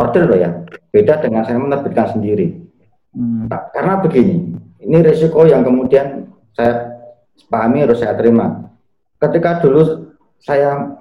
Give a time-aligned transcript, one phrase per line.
[0.00, 0.50] order loh ya.
[0.88, 2.56] Beda dengan saya menerbitkan sendiri.
[3.10, 3.50] Hmm.
[3.50, 6.96] nah, karena begini ini risiko yang kemudian saya
[7.52, 8.70] pahami harus saya terima.
[9.20, 10.94] Ketika dulu saya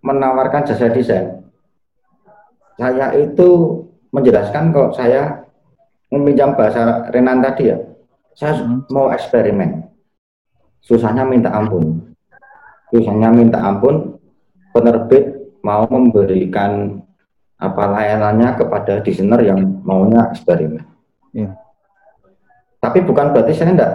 [0.00, 1.38] menawarkan jasa desain
[2.78, 3.82] saya itu
[4.14, 5.42] menjelaskan kok saya
[6.14, 7.76] meminjam bahasa Renan tadi ya.
[8.38, 8.86] Saya hmm.
[8.94, 9.82] mau eksperimen.
[10.78, 12.14] Susahnya minta ampun.
[12.94, 14.14] Susahnya minta ampun
[14.70, 15.34] penerbit
[15.66, 17.02] mau memberikan
[17.58, 20.86] apa layanannya kepada desainer yang maunya eksperimen.
[21.34, 21.58] Yeah.
[22.78, 23.94] Tapi bukan berarti saya enggak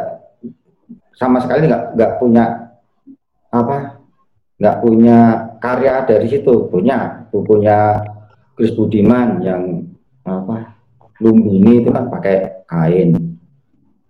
[1.15, 2.75] sama sekali nggak nggak punya
[3.47, 4.03] apa
[4.59, 5.17] nggak punya
[5.63, 6.67] karya dari situ.
[6.67, 8.03] Punya bukunya
[8.59, 9.88] Chris Budiman yang
[10.27, 10.75] apa
[11.23, 13.16] Lumbini itu kan pakai kain.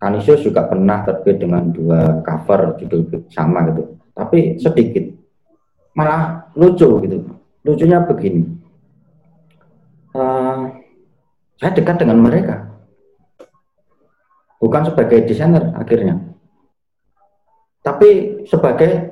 [0.01, 4.01] Kanisius juga pernah terbit dengan dua cover judul sama gitu.
[4.17, 5.05] Tapi sedikit
[5.93, 7.17] malah lucu gitu.
[7.63, 8.62] Lucunya begini
[10.13, 10.69] uh,
[11.59, 12.69] saya dekat dengan mereka.
[14.63, 16.17] Bukan sebagai desainer akhirnya.
[17.83, 19.11] Tapi sebagai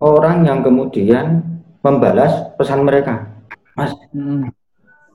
[0.00, 1.44] orang yang kemudian
[1.84, 3.28] membalas pesan mereka.
[3.76, 4.48] Mas hmm,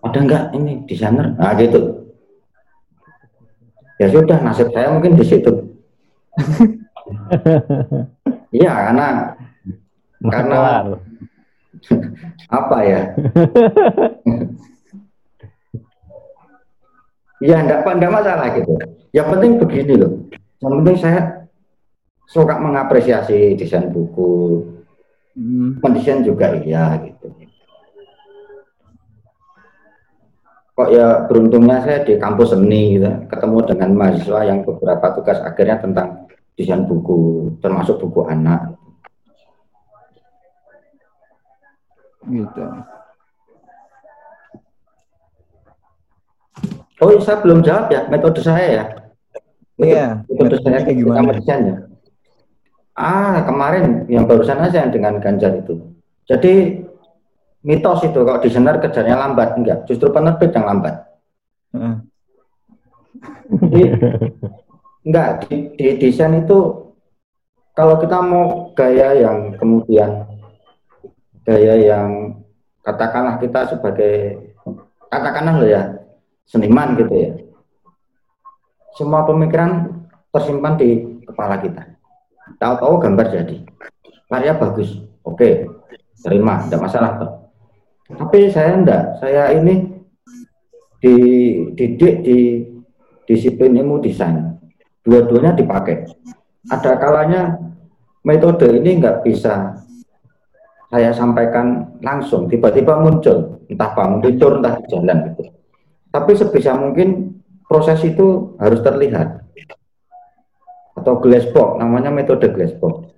[0.06, 1.34] ada enggak ini desainer?
[1.34, 2.06] Nah gitu.
[3.98, 5.52] Ya sudah nasib saya mungkin di situ.
[8.50, 9.08] Iya karena
[10.26, 10.62] karena
[12.50, 13.02] apa ya?
[17.40, 18.74] ya enggak, enggak masalah gitu.
[19.16, 20.12] Yang penting begini loh.
[20.60, 21.20] Yang penting saya
[22.30, 24.64] suka mengapresiasi desain buku.
[25.34, 25.80] Hmm.
[26.22, 27.32] Juga iya gitu.
[30.80, 35.76] Kok ya beruntungnya saya di kampus seni gitu, ketemu dengan mahasiswa yang beberapa tugas akhirnya
[35.76, 36.24] tentang
[36.56, 38.79] desain buku, termasuk buku anak.
[42.30, 42.64] Gitu.
[47.00, 48.86] Oh saya belum jawab ya metode saya ya?
[49.80, 51.32] Iya metode, saya kayak gimana?
[51.32, 51.90] desainnya
[53.00, 55.80] ah kemarin yang barusan aja dengan Ganjar itu.
[56.28, 56.84] Jadi
[57.64, 59.88] mitos itu kalau desainer kerjanya lambat enggak.
[59.88, 60.96] Justru penerbit yang lambat.
[61.72, 61.96] Uh.
[63.72, 63.84] jadi,
[65.08, 65.28] enggak.
[65.48, 66.92] Di, di desain itu
[67.74, 70.28] kalau kita mau gaya yang kemudian
[71.50, 72.38] gaya yang
[72.86, 74.38] katakanlah kita sebagai
[75.10, 75.98] katakanlah loh ya
[76.46, 77.32] seniman gitu ya.
[78.94, 79.90] Semua pemikiran
[80.30, 81.98] tersimpan di kepala kita.
[82.62, 83.58] Tahu-tahu gambar jadi.
[84.30, 85.02] Karya bagus.
[85.26, 85.66] Oke
[86.22, 87.40] terima tidak masalah
[88.10, 89.86] tapi saya enggak saya ini
[90.98, 92.66] dididik di
[93.30, 94.58] disiplin ilmu desain.
[95.06, 96.10] Dua-duanya dipakai.
[96.74, 97.54] Ada kalanya
[98.26, 99.78] metode ini enggak bisa
[100.90, 103.62] saya sampaikan langsung tiba-tiba muncul.
[103.70, 105.44] Entah bangun tidur entah di jalan gitu.
[106.10, 107.38] Tapi sebisa mungkin
[107.70, 109.46] proses itu harus terlihat.
[110.98, 113.14] Atau glass box namanya metode glass box.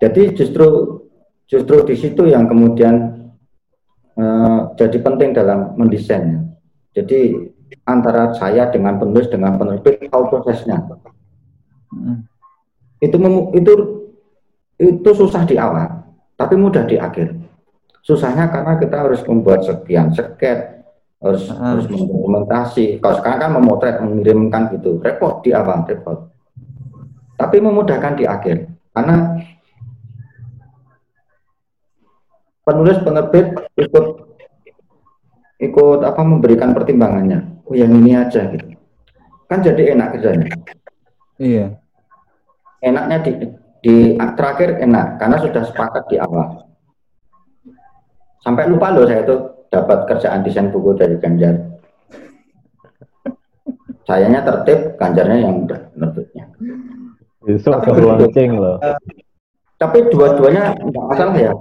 [0.00, 0.98] Jadi justru
[1.44, 3.28] justru di situ yang kemudian
[4.16, 6.54] uh, jadi penting dalam mendesainnya
[6.94, 7.50] jadi
[7.84, 10.78] antara saya dengan penulis dengan penerbit tahu prosesnya.
[11.90, 12.26] Hmm.
[12.98, 13.14] itu
[13.54, 13.72] itu
[14.82, 16.03] itu susah di awal
[16.34, 17.34] tapi mudah di akhir.
[18.04, 20.84] Susahnya karena kita harus membuat sekian seket,
[21.24, 21.56] harus hmm.
[21.56, 23.00] harus mendokumentasi.
[23.00, 26.28] Kalau sekarang kan memotret, mengirimkan gitu, repot di awal, repot.
[27.34, 29.40] Tapi memudahkan di akhir, karena
[32.62, 34.06] penulis penerbit ikut
[35.58, 37.64] ikut apa memberikan pertimbangannya.
[37.64, 38.76] Oh yang ini aja gitu.
[39.48, 40.48] Kan jadi enak kerjanya.
[41.40, 41.66] Iya.
[42.84, 43.32] Enaknya di
[43.84, 46.64] di terakhir enak karena sudah sepakat di awal.
[48.40, 49.36] Sampai lupa loh saya itu
[49.68, 51.52] dapat kerjaan desain buku dari Ganjar.
[54.08, 55.80] Sayanya tertib, Ganjarnya yang udah.
[57.44, 58.80] Besok launching loh.
[59.76, 61.52] Tapi dua-duanya nggak masalah ya.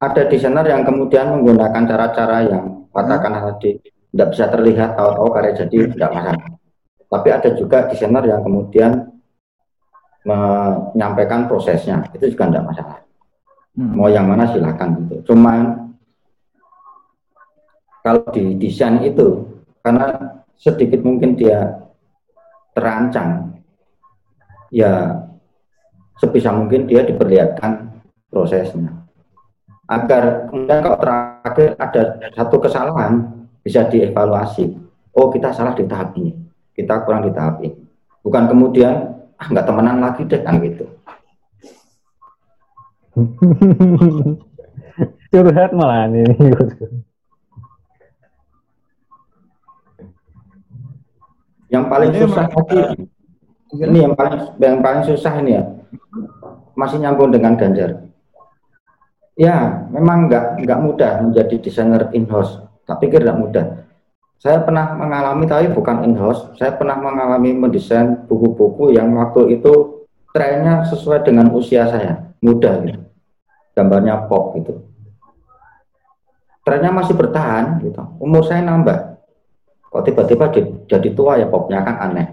[0.00, 2.64] Ada desainer yang kemudian menggunakan cara-cara yang
[2.96, 3.76] katakan tadi
[4.08, 6.48] tidak bisa terlihat tahu-tahu karya jadi tidak masalah.
[7.08, 9.17] Tapi ada juga desainer yang kemudian
[10.28, 12.98] menyampaikan prosesnya itu juga tidak masalah.
[13.78, 13.94] Hmm.
[13.94, 15.32] mau yang mana silakan gitu.
[15.32, 15.86] Cuman
[18.02, 19.46] kalau di desain itu
[19.86, 20.18] karena
[20.58, 21.78] sedikit mungkin dia
[22.74, 23.54] terancam
[24.74, 25.22] ya
[26.18, 28.98] sebisa mungkin dia diperlihatkan prosesnya.
[29.86, 32.02] Agar kemudian kalau terakhir ada
[32.34, 33.12] satu kesalahan
[33.62, 34.74] bisa dievaluasi.
[35.14, 36.34] Oh kita salah di tahap ini
[36.78, 37.74] kita kurang di tahap ini.
[38.22, 40.84] Bukan kemudian nggak temenan lagi deh kan gitu.
[45.30, 46.24] Curhat malah ini
[51.68, 52.80] yang paling ini susah lagi
[53.76, 55.62] ini yang paling yang paling susah ini ya.
[56.72, 58.08] Masih nyambung dengan Ganjar.
[59.38, 62.58] Ya memang nggak nggak mudah menjadi desainer in house
[62.88, 63.87] tapi pikir mudah.
[64.38, 66.54] Saya pernah mengalami, tapi bukan in-house.
[66.54, 73.02] Saya pernah mengalami mendesain buku-buku yang waktu itu trennya sesuai dengan usia saya, muda gitu.
[73.74, 74.78] Gambarnya pop gitu.
[76.62, 77.98] Trennya masih bertahan gitu.
[78.22, 79.18] Umur saya nambah.
[79.90, 80.52] Kok tiba-tiba
[80.86, 82.28] jadi tua ya popnya kan aneh.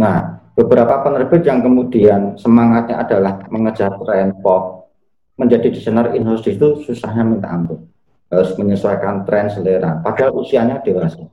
[0.00, 0.16] Nah,
[0.56, 4.88] beberapa penerbit yang kemudian semangatnya adalah mengejar tren pop
[5.34, 7.90] menjadi desainer in-house itu susahnya minta ampun.
[8.34, 10.02] Harus menyesuaikan tren selera.
[10.02, 11.30] Padahal usianya dewasa.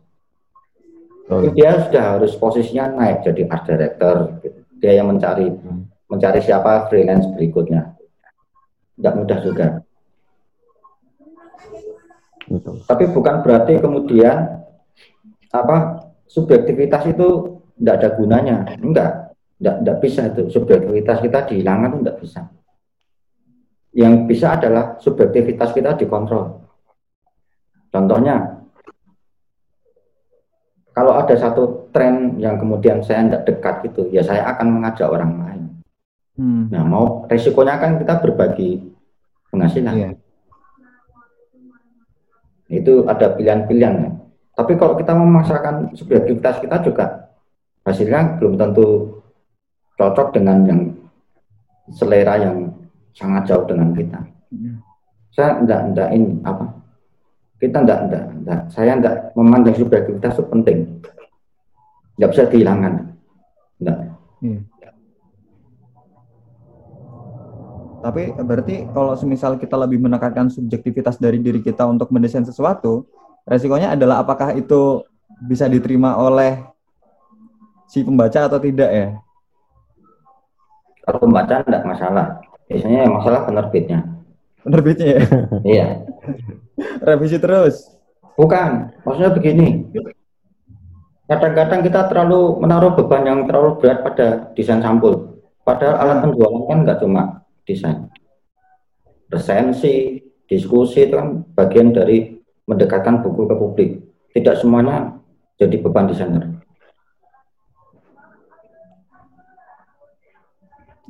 [1.31, 1.41] Oh.
[1.55, 4.37] Dia sudah harus posisinya naik jadi art director.
[4.45, 4.59] Gitu.
[4.77, 6.09] Dia yang mencari hmm.
[6.11, 7.97] mencari siapa freelance berikutnya.
[8.97, 9.67] Tidak mudah juga.
[12.51, 12.75] Betul.
[12.85, 14.61] Tapi bukan berarti kemudian
[15.49, 18.57] apa subjektivitas itu tidak ada gunanya.
[18.77, 20.41] Enggak, tidak, tidak bisa itu.
[20.51, 22.41] Subjektivitas kita dihilangkan itu tidak bisa
[23.91, 26.60] yang bisa adalah subjektivitas kita dikontrol.
[27.91, 28.63] Contohnya,
[30.95, 35.31] kalau ada satu tren yang kemudian saya tidak dekat gitu, ya saya akan mengajak orang
[35.39, 35.63] lain.
[36.39, 36.71] Hmm.
[36.71, 38.79] Nah, mau resikonya kan kita berbagi
[39.51, 39.95] penghasilan.
[39.95, 40.13] Yeah.
[42.71, 43.95] Itu ada pilihan-pilihan.
[43.99, 44.11] Ya.
[44.55, 47.27] Tapi kalau kita memaksakan subjektivitas kita juga
[47.83, 49.19] hasilnya belum tentu
[49.99, 50.81] cocok dengan yang
[51.91, 52.71] selera yang
[53.11, 54.19] sangat jauh dengan kita.
[54.55, 54.73] Ya.
[55.31, 56.80] Saya enggak enggak ini apa?
[57.61, 58.61] Kita enggak enggak, enggak.
[58.73, 60.77] saya enggak memandang subjektivitas itu penting.
[62.17, 62.93] Enggak bisa dihilangkan.
[63.77, 63.97] Enggak.
[64.41, 64.89] Ya.
[68.01, 73.05] Tapi berarti kalau semisal kita lebih menekankan subjektivitas dari diri kita untuk mendesain sesuatu,
[73.45, 75.05] resikonya adalah apakah itu
[75.45, 76.65] bisa diterima oleh
[77.85, 79.07] si pembaca atau tidak ya?
[81.05, 82.41] Kalau pembaca tidak masalah.
[82.65, 84.20] Biasanya yang masalah penerbitnya.
[84.61, 85.21] Penerbitnya ya?
[85.73, 85.87] iya.
[87.01, 87.89] Revisi terus?
[88.37, 89.89] Bukan, maksudnya begini.
[91.25, 95.39] Kadang-kadang kita terlalu menaruh beban yang terlalu berat pada desain sampul.
[95.63, 97.23] Padahal alat penjualan kan nggak cuma
[97.63, 98.09] desain.
[99.31, 100.19] Resensi,
[100.49, 102.35] diskusi itu kan bagian dari
[102.67, 103.89] mendekatkan buku ke publik.
[104.35, 105.15] Tidak semuanya
[105.55, 106.43] jadi beban desainer.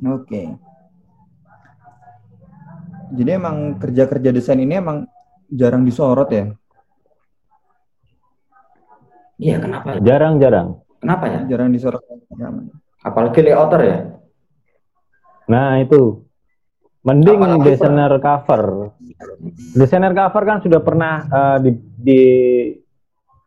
[0.02, 0.26] Oke.
[0.26, 0.46] Okay.
[3.12, 5.04] Jadi emang kerja-kerja desain ini emang
[5.52, 6.48] jarang disorot ya?
[9.36, 10.00] Iya, kenapa?
[10.00, 10.68] Jarang-jarang.
[11.02, 11.40] Kenapa ya?
[11.50, 12.00] Jarang disorot.
[13.04, 13.98] Apalagi layouter ya?
[15.50, 16.24] Nah, itu.
[17.02, 18.22] Mending Apalagi desainer per...
[18.22, 18.62] cover.
[19.74, 22.22] Desainer cover kan sudah pernah uh, di, di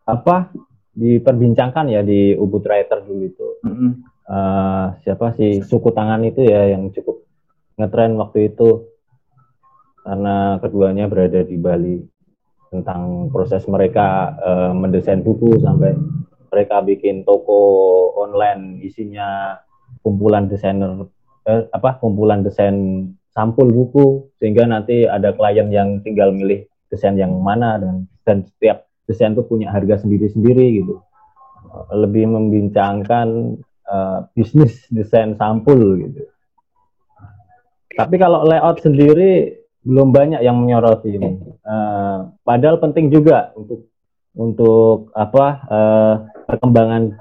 [0.06, 0.52] apa?
[0.96, 3.48] diperbincangkan ya di Ubud Writer dulu itu.
[3.68, 3.92] Mm -hmm.
[4.32, 7.28] uh, siapa sih suku tangan itu ya yang cukup
[7.76, 8.95] ngetren waktu itu
[10.06, 11.98] karena keduanya berada di Bali
[12.70, 15.98] tentang proses mereka uh, mendesain buku sampai
[16.54, 19.58] mereka bikin toko online isinya
[20.06, 21.10] kumpulan desainer
[21.50, 27.34] eh, apa kumpulan desain sampul buku sehingga nanti ada klien yang tinggal milih desain yang
[27.42, 31.02] mana dan dan setiap desain itu punya harga sendiri-sendiri gitu.
[31.92, 36.24] Lebih membincangkan uh, bisnis desain sampul gitu.
[37.96, 41.38] Tapi kalau layout sendiri belum banyak yang menyoroti ini.
[41.62, 43.86] Uh, padahal penting juga untuk
[44.34, 46.16] untuk apa uh,
[46.50, 47.14] perkembangan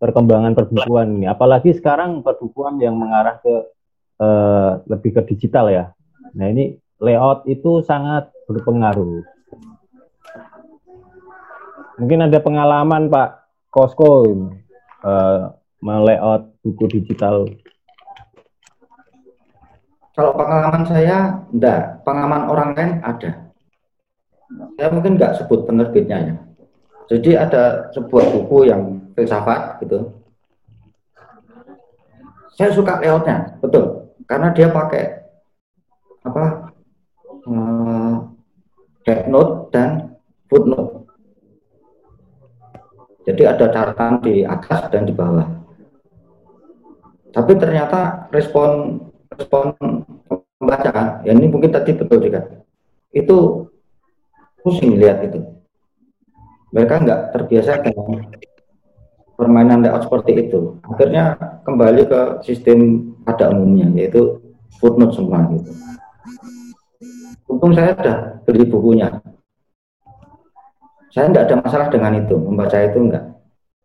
[0.00, 1.26] perkembangan perbukuan ini.
[1.28, 3.54] Apalagi sekarang perbukuan yang mengarah ke
[4.16, 5.84] uh, lebih ke digital ya.
[6.32, 9.22] Nah ini layout itu sangat berpengaruh.
[11.98, 13.30] Mungkin ada pengalaman Pak
[13.68, 14.10] Kosko
[15.04, 15.52] uh,
[15.84, 17.44] melayout buku digital
[20.18, 22.02] kalau pengalaman saya, enggak.
[22.02, 23.54] Pengalaman orang lain ada.
[24.74, 26.34] Saya mungkin enggak sebut penerbitnya ya.
[27.06, 30.10] Jadi ada sebuah buku yang filsafat gitu.
[32.58, 34.10] Saya suka layoutnya, betul.
[34.26, 35.22] Karena dia pakai
[36.26, 36.74] apa?
[37.46, 38.18] Uh,
[39.30, 40.18] note dan
[40.50, 41.06] footnote.
[43.22, 45.46] Jadi ada catatan di atas dan di bawah.
[47.30, 48.98] Tapi ternyata respon
[49.38, 49.72] respon
[50.58, 52.44] pembaca, ya ini mungkin tadi betul juga,
[53.14, 53.70] itu
[54.60, 55.38] pusing lihat itu.
[56.74, 58.28] Mereka nggak terbiasa dengan
[59.38, 60.76] permainan layout seperti itu.
[60.84, 64.42] Akhirnya kembali ke sistem pada umumnya, yaitu
[64.82, 65.72] footnote semua gitu.
[67.48, 69.08] Untung saya sudah beli bukunya.
[71.08, 73.24] Saya tidak ada masalah dengan itu, membaca itu enggak.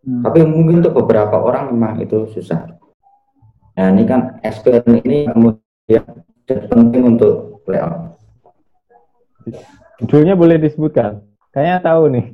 [0.04, 0.22] Hmm.
[0.28, 2.68] Tapi mungkin untuk beberapa orang memang itu susah.
[3.74, 6.06] Nah ini kan expert ini kemudian
[6.46, 8.14] penting untuk layout.
[10.02, 11.26] Judulnya boleh disebutkan.
[11.50, 12.26] Kayaknya tahu nih.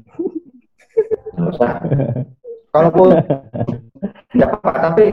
[1.39, 1.79] Usah.
[2.75, 3.17] Kalaupun
[4.29, 5.05] tidak apa, tapi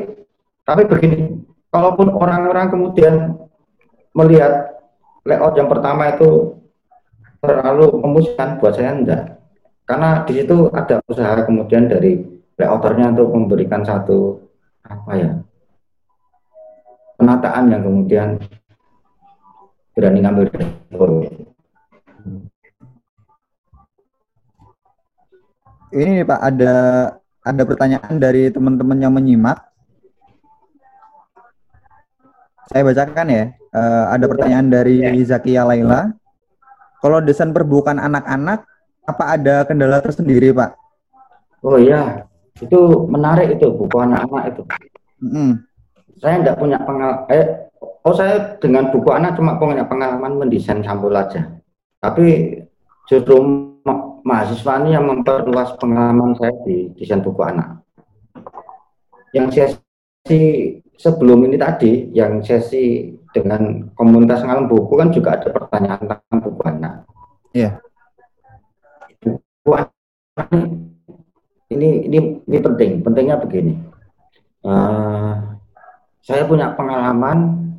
[0.67, 1.41] tapi begini,
[1.73, 3.15] kalaupun orang-orang kemudian
[4.13, 4.77] melihat
[5.25, 6.61] layout yang pertama itu
[7.41, 9.41] terlalu memuaskan buat saya enggak.
[9.89, 12.21] Karena di situ ada usaha kemudian dari
[12.61, 14.37] layouternya untuk memberikan satu
[14.85, 15.31] apa ya
[17.17, 18.29] penataan yang kemudian
[19.97, 21.07] berani ngambil resiko.
[25.97, 26.75] Ini Pak ada
[27.41, 29.57] ada pertanyaan dari teman-teman yang menyimak.
[32.69, 33.45] Saya bacakan ya.
[33.73, 36.13] Uh, ada pertanyaan dari Zakia Laila.
[37.01, 38.67] Kalau desain perbukaan anak-anak,
[39.07, 40.75] apa ada kendala tersendiri, Pak?
[41.63, 42.27] Oh iya,
[42.59, 44.63] itu menarik itu buku anak-anak itu.
[45.23, 45.51] Mm -hmm.
[46.17, 47.29] Saya tidak punya pengalaman.
[47.29, 47.45] Eh,
[48.05, 51.45] oh saya dengan buku anak cuma punya pengalaman mendesain sampul aja.
[52.01, 52.57] Tapi
[53.11, 53.37] justru
[54.27, 57.85] mahasiswa ini yang memperluas pengalaman saya di desain buku anak.
[59.31, 60.41] Yang sesi
[60.97, 66.61] sebelum ini tadi, yang sesi dengan komunitas ngalam buku kan juga ada pertanyaan tentang buku
[66.65, 66.95] anak.
[67.53, 67.71] Iya.
[69.21, 70.49] Buku anak
[71.71, 72.19] ini ini
[72.49, 72.91] ini penting.
[73.05, 73.75] Pentingnya begini.
[74.67, 75.56] Uh,
[76.27, 77.71] saya punya pengalaman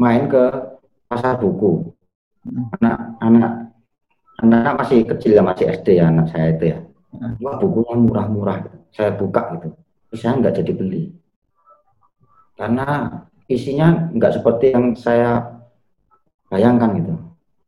[0.00, 0.44] main ke
[1.04, 1.92] pasar buku.
[2.48, 2.72] Hmm.
[2.80, 3.52] Anak-anak
[4.40, 6.78] anak masih kecil ya masih SD ya anak saya itu ya.
[7.44, 9.76] Wah bukunya murah-murah saya buka gitu.
[10.08, 11.02] Terus saya nggak jadi beli.
[12.56, 13.12] Karena
[13.44, 15.60] isinya nggak seperti yang saya
[16.48, 17.14] bayangkan gitu.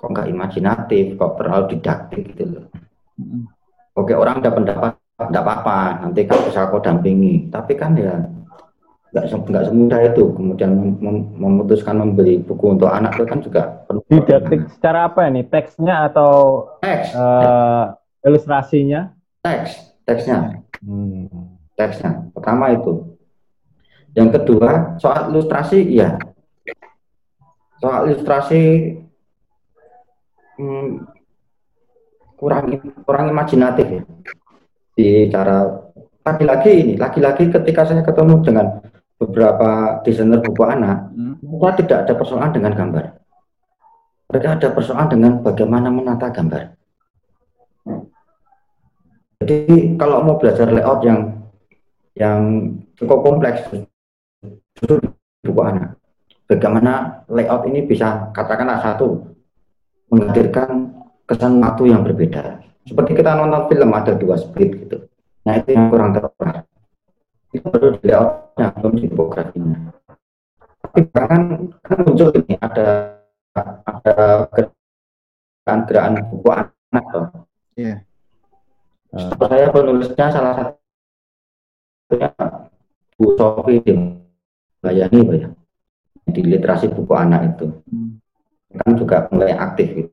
[0.00, 2.66] Kok nggak imajinatif kok terlalu didaktik gitu loh.
[3.92, 5.80] Oke orang ada pendapat nggak apa-apa.
[6.00, 7.52] Nanti kan bisa kau dampingi.
[7.52, 8.36] Tapi kan ya
[9.16, 10.25] nggak nggak semudah itu.
[10.37, 10.70] Kemudian
[11.00, 14.04] mem memutuskan membeli buku untuk anak itu kan juga perlu.
[14.12, 15.49] Didaktik secara apa ini?
[15.49, 16.32] Teksnya atau
[16.85, 17.16] teks.
[17.16, 19.16] uh, ilustrasinya?
[19.40, 19.96] Teks.
[20.04, 20.61] Teksnya.
[20.85, 21.56] Hmm.
[21.73, 22.28] teksnya.
[22.37, 23.16] Pertama itu.
[24.12, 26.20] Yang kedua soal ilustrasi iya.
[27.80, 28.92] Soal ilustrasi
[30.61, 31.04] hmm,
[32.37, 34.02] kurang kurang imajinatif ya.
[34.96, 35.68] Di cara
[36.25, 38.66] lagi-lagi ini lagi-lagi ketika saya ketemu dengan
[39.16, 41.40] beberapa desainer buku anak, hmm.
[41.40, 43.04] mereka tidak ada persoalan dengan gambar.
[44.26, 46.62] Mereka ada persoalan dengan bagaimana menata gambar.
[49.40, 49.58] Jadi
[50.00, 51.20] kalau mau belajar layout yang
[52.16, 52.40] yang
[52.96, 53.61] cukup kompleks,
[54.76, 55.00] justru
[55.44, 55.96] buku anak.
[56.46, 59.37] Bagaimana layout ini bisa katakanlah satu
[60.12, 60.94] menghadirkan
[61.26, 62.62] kesan waktu yang berbeda.
[62.87, 64.99] Seperti kita nonton film ada dua split gitu.
[65.42, 66.65] Nah itu yang kurang tepat
[67.57, 69.79] itu baru di layoutnya belum tipografinya
[70.85, 71.43] tapi bahkan
[71.81, 73.17] kan muncul ini ada
[73.89, 74.17] ada
[74.53, 77.27] gerakan-gerakan buku anak loh
[77.81, 78.05] iya
[79.17, 79.33] yeah.
[79.33, 79.49] uh.
[79.49, 82.31] saya penulisnya salah satunya
[83.17, 83.81] Bu Sofi
[84.85, 85.49] Bayani ya
[86.27, 88.21] di literasi buku anak itu hmm.
[88.77, 90.13] kan juga mulai aktif gitu.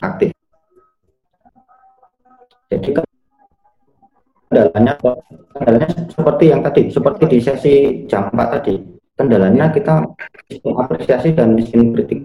[0.00, 0.32] aktif
[2.70, 3.02] jadi
[4.46, 4.94] kendalanya
[5.50, 7.74] kendalanya seperti yang tadi, seperti di sesi
[8.06, 8.74] jam 4 tadi.
[9.18, 10.06] Kendalanya kita
[10.78, 12.22] apresiasi dan miskin kritik.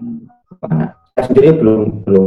[0.64, 2.26] Nah, saya sendiri belum belum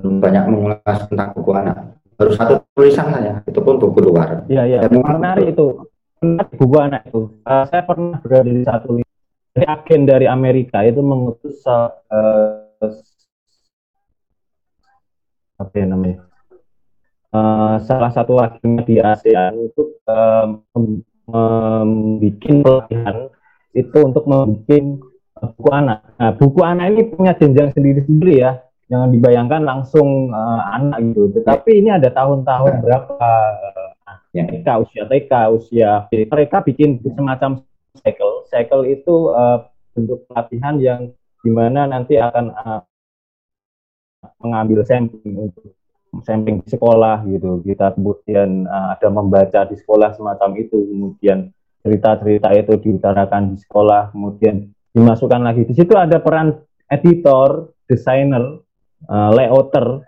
[0.00, 1.76] belum banyak mengulas tentang buku anak.
[2.16, 4.48] Baru satu tulisan saja, itu pun buku luar.
[4.48, 4.78] Iya, iya.
[4.88, 5.84] Menarik itu.
[6.24, 7.28] Menarik buku anak itu.
[7.44, 8.88] Uh, saya pernah berada di satu
[9.56, 11.92] agen dari Amerika itu mengutus uh,
[15.56, 16.26] apa ya namanya
[17.36, 20.46] uh, salah satu agenda di ASEAN untuk uh,
[21.26, 23.16] membuat pelatihan
[23.76, 24.82] itu untuk membuat
[25.36, 26.00] buku anak.
[26.16, 28.52] Nah, buku anak ini punya jenjang sendiri-sendiri ya.
[28.86, 31.42] Jangan dibayangkan langsung uh, anak gitu.
[31.42, 33.18] Tetapi ini ada tahun-tahun berapa
[34.32, 34.44] ya.
[34.46, 37.66] TK, usia TK, usia mereka bikin semacam
[38.00, 38.46] cycle.
[38.48, 41.00] Cycle itu uh, bentuk pelatihan yang
[41.42, 42.80] di mana nanti akan uh,
[44.42, 45.74] mengambil sampling untuk
[46.22, 47.60] sampling di sekolah gitu.
[47.64, 51.50] Kita kemudian uh, ada membaca di sekolah semacam itu, kemudian
[51.84, 55.68] cerita-cerita itu diutarakan di sekolah, kemudian dimasukkan lagi.
[55.68, 56.56] Di situ ada peran
[56.88, 58.62] editor, desainer,
[59.06, 60.02] uh, layouter.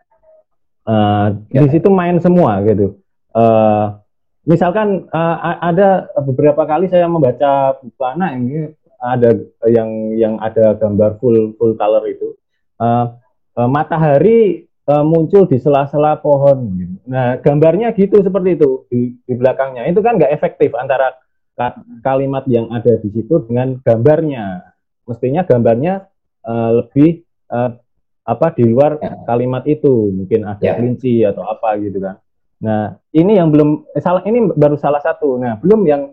[0.88, 1.66] Uh, ya.
[1.66, 2.96] Di situ main semua gitu.
[3.36, 4.00] Uh,
[4.48, 9.36] misalkan uh, ada beberapa kali saya membaca buku anak ini ada
[9.68, 12.34] yang yang ada gambar full full color itu
[12.80, 13.12] uh,
[13.58, 16.78] uh, matahari uh, muncul di sela-sela pohon.
[16.78, 16.94] Gitu.
[17.10, 21.18] Nah gambarnya gitu seperti itu di, di belakangnya itu kan nggak efektif antara
[22.06, 24.62] kalimat yang ada di situ dengan gambarnya.
[25.10, 26.06] Mestinya gambarnya
[26.46, 27.74] uh, lebih uh,
[28.28, 29.24] apa di luar ya.
[29.24, 30.76] kalimat itu mungkin ada ya.
[30.76, 32.20] kelinci atau apa gitu kan.
[32.60, 35.40] Nah ini yang belum eh, salah ini baru salah satu.
[35.40, 36.12] Nah belum yang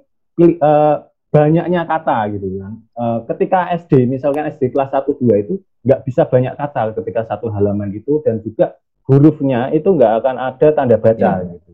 [0.64, 0.96] uh,
[1.30, 2.74] banyaknya kata gitu kan.
[2.96, 7.54] Uh, ketika SD misalkan SD kelas 1 2 itu nggak bisa banyak kata ketika satu
[7.54, 8.76] halaman itu dan juga
[9.06, 11.46] hurufnya itu nggak akan ada tanda baca ya.
[11.46, 11.72] gitu.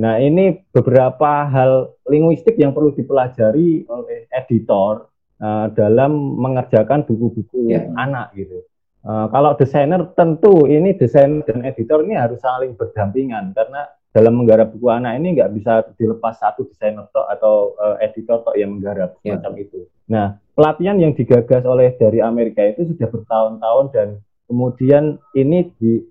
[0.00, 5.08] Nah ini beberapa hal linguistik yang perlu dipelajari oleh editor
[5.40, 7.88] uh, dalam mengerjakan buku-buku ya.
[7.96, 8.64] anak gitu.
[9.02, 14.70] Uh, kalau desainer tentu ini desain dan editor ini harus saling berdampingan karena dalam menggarap
[14.76, 19.18] buku anak ini nggak bisa dilepas satu desainer tok atau uh, editor tok yang menggarap
[19.24, 19.40] yeah.
[19.40, 19.88] macam itu.
[20.12, 24.08] Nah, pelatihan yang digagas oleh dari Amerika itu sudah bertahun-tahun dan
[24.44, 26.04] kemudian ini di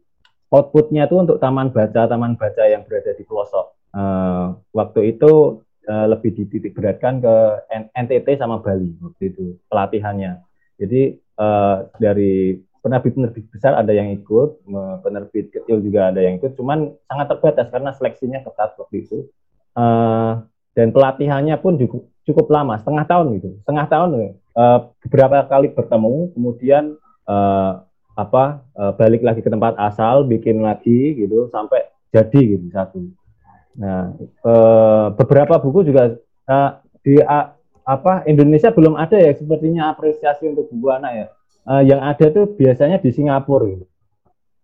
[0.49, 3.77] outputnya itu untuk taman baca taman baca yang berada di pelosok.
[3.93, 7.35] Uh, waktu itu uh, lebih dititik beratkan ke
[7.93, 10.41] NTT sama Bali waktu itu pelatihannya.
[10.81, 14.65] Jadi uh, dari penerbit-penerbit besar ada yang ikut,
[15.05, 19.29] penerbit kecil juga ada yang ikut, cuman sangat terbatas karena seleksinya ketat waktu itu.
[19.77, 20.41] Uh,
[20.73, 21.77] dan pelatihannya pun
[22.27, 24.09] cukup, lama, setengah tahun gitu, setengah tahun
[24.55, 26.83] uh, beberapa kali bertemu, kemudian
[27.25, 27.81] uh,
[28.13, 32.99] apa uh, balik lagi ke tempat asal, bikin lagi gitu sampai jadi gitu satu.
[33.79, 34.13] Nah
[34.43, 36.69] uh, beberapa buku juga uh,
[37.01, 41.27] di uh, apa Indonesia belum ada ya sepertinya apresiasi untuk buku anak ya
[41.65, 43.85] uh, yang ada tuh biasanya di Singapura gitu.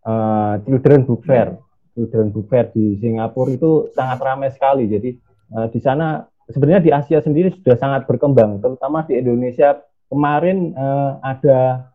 [0.08, 1.60] Uh, Children Book Fair.
[1.98, 4.88] Children Book Fair di Singapura itu sangat ramai sekali.
[4.88, 5.10] Jadi
[5.56, 11.20] uh, di sana sebenarnya di Asia sendiri sudah sangat berkembang, terutama di Indonesia kemarin uh,
[11.20, 11.92] ada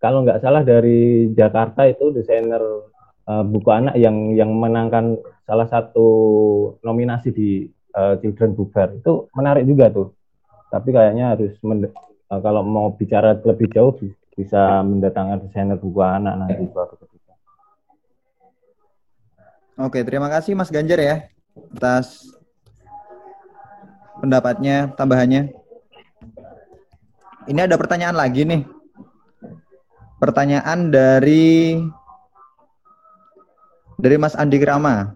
[0.00, 2.60] kalau nggak salah dari Jakarta itu desainer
[3.24, 5.16] uh, buku anak yang yang menangkan
[5.48, 6.08] salah satu
[6.84, 7.64] nominasi di
[7.96, 10.12] uh, Children Book Fair itu menarik juga tuh.
[10.68, 13.96] Tapi kayaknya harus uh, kalau mau bicara lebih jauh
[14.34, 17.32] bisa mendatangkan desainer buku anak nanti suatu ketika.
[19.80, 21.16] Oke, terima kasih Mas Ganjar ya
[21.54, 22.28] atas
[24.24, 25.52] pendapatnya, tambahannya.
[27.44, 28.64] Ini ada pertanyaan lagi nih.
[30.16, 31.76] Pertanyaan dari
[34.00, 35.12] dari Mas Andi Krama.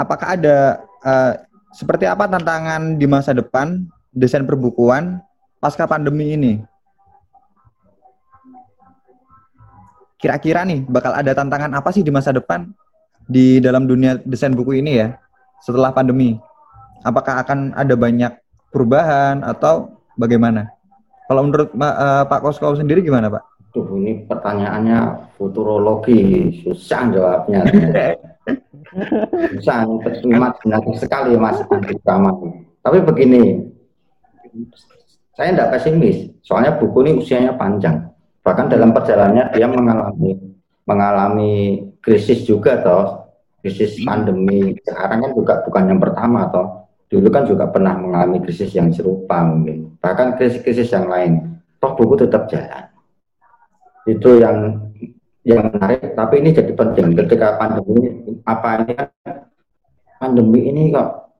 [0.00, 1.32] Apakah ada uh,
[1.76, 5.20] seperti apa tantangan di masa depan desain perbukuan
[5.60, 6.54] pasca pandemi ini?
[10.22, 12.70] kira-kira nih bakal ada tantangan apa sih di masa depan
[13.26, 15.18] di dalam dunia desain buku ini ya
[15.58, 16.38] setelah pandemi?
[17.02, 18.32] Apakah akan ada banyak
[18.70, 20.70] perubahan atau bagaimana?
[21.26, 23.42] Kalau menurut uh, Pak Kosko sendiri gimana Pak?
[23.74, 26.52] Tuh ini pertanyaannya futurologi.
[26.62, 27.66] Susah jawabnya.
[29.56, 31.96] susah, kasih sekali Mas Andi
[32.82, 33.64] Tapi begini,
[35.32, 38.12] saya tidak pesimis, soalnya buku ini usianya panjang.
[38.44, 40.36] Bahkan dalam perjalanannya dia mengalami
[40.84, 41.54] mengalami
[42.02, 43.22] krisis juga toh.
[43.62, 44.74] Krisis pandemi.
[44.82, 46.81] Sekarang kan juga bukan yang pertama toh
[47.12, 50.00] dulu kan juga pernah mengalami krisis yang serupa mungkin.
[50.00, 51.60] Bahkan krisis-krisis yang lain.
[51.76, 52.88] Toh buku tetap jalan.
[54.08, 54.88] Itu yang
[55.44, 56.16] yang menarik.
[56.16, 57.12] Tapi ini jadi penting.
[57.12, 59.08] Ketika pandemi apa ini kan
[60.16, 61.36] pandemi ini kok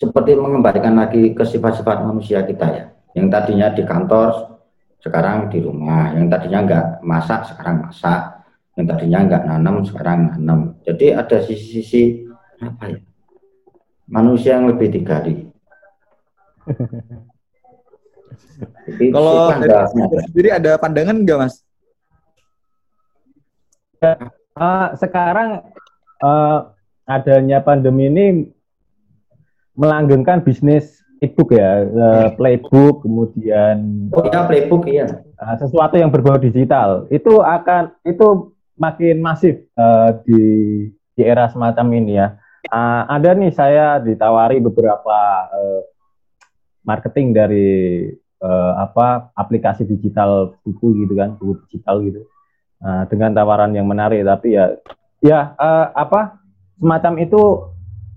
[0.00, 2.84] seperti mengembalikan lagi ke sifat-sifat manusia kita ya.
[3.12, 4.64] Yang tadinya di kantor
[5.04, 6.16] sekarang di rumah.
[6.16, 8.48] Yang tadinya nggak masak sekarang masak.
[8.80, 10.80] Yang tadinya nggak nanam sekarang nanam.
[10.88, 12.24] Jadi ada sisi-sisi
[12.64, 12.98] apa ya
[14.08, 15.48] manusia yang lebih digali.
[19.12, 19.52] Kalau
[20.28, 21.64] sendiri ada pandangan nggak mas?
[24.54, 25.64] Uh, sekarang
[26.20, 26.72] uh,
[27.08, 28.26] adanya pandemi ini
[29.74, 35.24] melanggengkan bisnis e-book ya, uh, playbook, kemudian oh ya playbook iya.
[35.40, 37.08] Uh, sesuatu yang berbau digital.
[37.08, 40.42] Itu akan itu makin masif uh, di
[41.16, 42.36] di era semacam ini ya.
[42.68, 45.18] Uh, ada nih saya ditawari beberapa
[45.52, 45.80] uh,
[46.84, 47.70] marketing dari
[48.40, 52.24] uh, apa aplikasi digital buku gitu kan, buku digital gitu.
[52.84, 54.76] Uh, dengan tawaran yang menarik tapi ya
[55.24, 56.36] ya uh, apa
[56.76, 57.42] semacam itu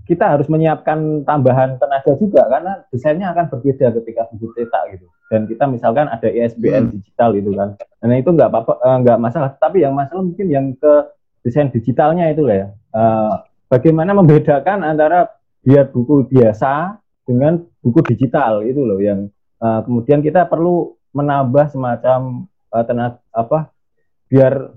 [0.08, 5.06] kita harus menyiapkan tambahan tenaga juga karena desainnya akan berbeda ketika buku cetak gitu.
[5.28, 6.94] Dan kita misalkan ada ISBN hmm.
[6.96, 7.76] digital gitu kan.
[8.00, 9.52] Nah itu nggak apa-apa, uh, nggak masalah.
[9.60, 10.94] Tapi yang masalah mungkin yang ke
[11.44, 12.68] desain digitalnya itu lah ya.
[12.96, 13.34] Uh,
[13.68, 15.28] bagaimana membedakan antara
[15.64, 18.64] biar buku biasa dengan buku digital?
[18.64, 19.28] Itu loh yang
[19.60, 23.72] uh, kemudian kita perlu menambah semacam uh, tenaga apa
[24.28, 24.76] biar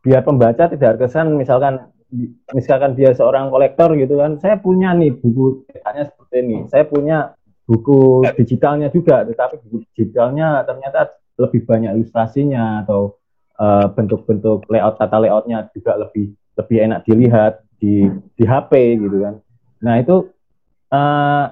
[0.00, 1.92] biar pembaca tidak kesan misalkan
[2.56, 4.40] misalkan dia seorang kolektor gitu kan.
[4.40, 6.58] Saya punya nih buku cetaknya seperti ini.
[6.68, 7.36] Saya punya
[7.70, 13.14] buku digitalnya juga tetapi buku digitalnya ternyata lebih banyak ilustrasinya atau
[13.62, 19.34] uh, bentuk-bentuk layout tata layoutnya juga lebih lebih enak dilihat di di HP gitu kan.
[19.80, 20.28] Nah itu
[20.92, 21.44] uh,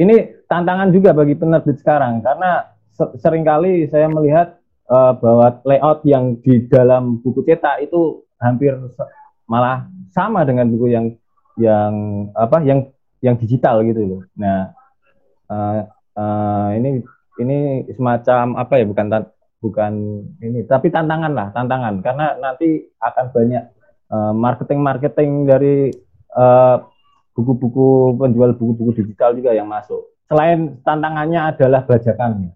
[0.00, 2.72] ini tantangan juga bagi penerbit sekarang karena
[3.20, 4.58] sering kali saya melihat
[4.90, 8.74] uh, bahwa layout yang di dalam buku cetak itu hampir
[9.46, 11.14] malah sama dengan buku yang
[11.60, 11.92] yang
[12.32, 12.88] apa yang
[13.20, 14.22] yang digital gitu loh.
[14.34, 14.72] Nah
[15.52, 15.84] uh,
[16.16, 17.04] uh, ini
[17.38, 19.06] ini semacam apa ya bukan
[19.58, 19.92] bukan
[20.38, 23.62] ini tapi tantangan lah tantangan karena nanti akan banyak
[24.12, 25.92] uh, marketing marketing dari
[26.36, 26.84] uh,
[27.32, 30.02] buku-buku penjual buku-buku digital juga yang masuk.
[30.28, 32.52] Selain tantangannya adalah bajakannya.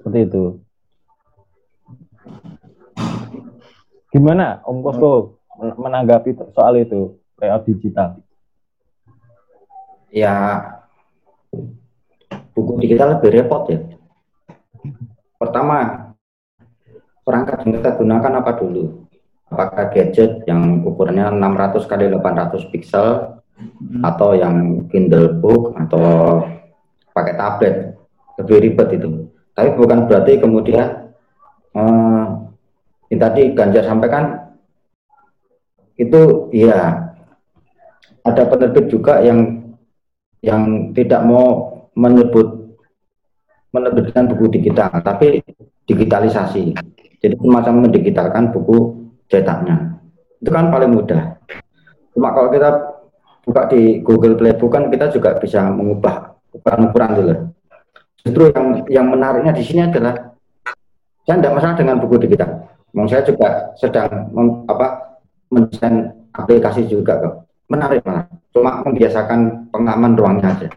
[0.00, 0.44] Seperti itu.
[4.10, 8.18] Gimana Om Kosko menanggapi soal itu layout digital?
[10.14, 10.62] Ya
[12.54, 13.82] buku digital lebih repot ya.
[15.34, 16.10] Pertama,
[17.26, 19.03] perangkat yang kita gunakan apa dulu?
[19.52, 23.06] Apakah gadget yang ukurannya 600 kali 800 pixel
[23.58, 24.02] hmm.
[24.02, 26.42] atau yang Kindle book atau
[27.14, 27.94] pakai tablet
[28.40, 29.30] lebih ribet itu.
[29.54, 31.14] Tapi bukan berarti kemudian
[31.76, 32.24] eh,
[33.12, 34.50] yang tadi Ganjar sampaikan
[35.94, 37.14] itu ya
[38.26, 39.62] ada penerbit juga yang
[40.42, 42.74] yang tidak mau menyebut
[43.70, 45.42] menerbitkan buku digital, tapi
[45.86, 46.74] digitalisasi.
[47.18, 49.96] Jadi semacam mendigitalkan buku cetaknya.
[50.40, 51.40] Itu kan paling mudah.
[52.12, 52.70] Cuma kalau kita
[53.44, 57.34] buka di Google Playbook kan kita juga bisa mengubah ukuran-ukuran dulu.
[58.24, 60.14] Justru yang yang menariknya di sini adalah
[61.24, 62.50] saya tidak masalah dengan buku digital.
[62.94, 65.18] Memang saya juga sedang mem, apa
[65.50, 67.34] mendesain aplikasi juga kok.
[67.68, 68.28] Menarik malah.
[68.54, 70.68] Cuma membiasakan pengaman ruangnya aja.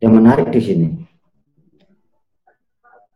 [0.00, 0.88] Yang menarik di sini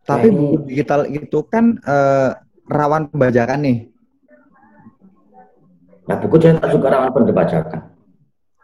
[0.07, 2.31] tapi buku digital itu kan uh,
[2.67, 3.77] rawan pembajakan nih.
[6.07, 7.81] Nah, buku cetak juga rawan pembajakan.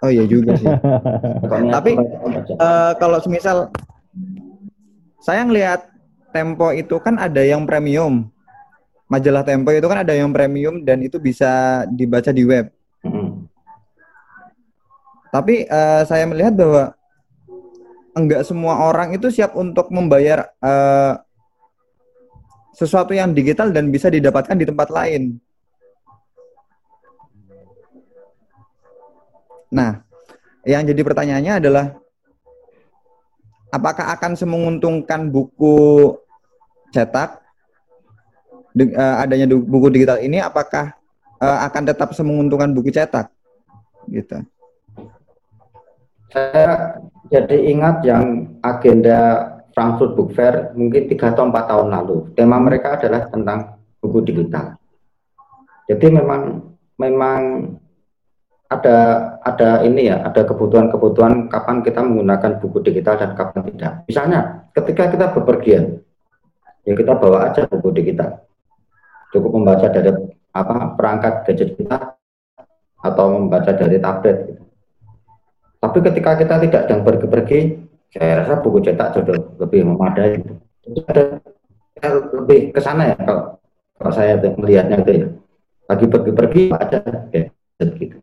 [0.03, 0.67] Oh iya juga sih.
[1.75, 1.95] Tapi
[2.59, 3.71] uh, kalau semisal
[5.23, 5.87] saya ngelihat
[6.33, 8.27] Tempo itu kan ada yang premium.
[9.05, 12.73] Majalah Tempo itu kan ada yang premium dan itu bisa dibaca di web.
[13.05, 13.45] Hmm.
[15.29, 16.83] Tapi uh, saya melihat bahwa
[18.17, 21.21] enggak semua orang itu siap untuk membayar uh,
[22.73, 25.37] sesuatu yang digital dan bisa didapatkan di tempat lain.
[29.73, 30.01] Nah,
[30.65, 31.85] yang jadi pertanyaannya adalah
[33.73, 36.13] apakah akan semenguntungkan buku
[36.93, 37.41] cetak
[38.77, 40.93] uh, adanya buku digital ini apakah
[41.41, 43.33] uh, akan tetap semenguntungkan buku cetak
[44.13, 44.45] gitu
[46.29, 52.17] saya jadi ingat yang agenda Frankfurt Book Fair mungkin tiga atau empat tahun lalu.
[52.37, 54.77] Tema mereka adalah tentang buku digital.
[55.89, 56.61] Jadi memang
[56.95, 57.39] memang
[58.69, 58.97] ada
[59.43, 63.93] ada ini ya, ada kebutuhan-kebutuhan kapan kita menggunakan buku digital dan kapan tidak.
[64.09, 64.39] Misalnya
[64.73, 66.01] ketika kita bepergian,
[66.85, 68.45] ya kita bawa aja buku digital.
[69.33, 70.09] Cukup membaca dari
[70.53, 72.17] apa perangkat gadget kita
[73.03, 74.37] atau membaca dari tablet.
[75.83, 77.59] Tapi ketika kita tidak sedang pergi-pergi,
[78.13, 80.37] saya rasa buku cetak sudah lebih memadai
[81.09, 81.23] ada
[82.37, 83.57] lebih ke sana ya kalau
[83.97, 85.27] kalau saya melihatnya itu ya
[85.89, 86.99] lagi pergi-pergi ada
[87.33, 87.49] ya
[87.81, 88.17] gitu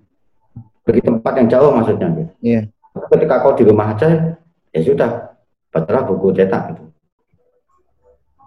[0.86, 2.32] pergi tempat yang jauh maksudnya gitu.
[2.40, 2.64] Yeah.
[3.10, 4.38] ketika kau di rumah aja
[4.70, 5.34] ya sudah
[5.74, 6.82] bacalah buku cetak gitu.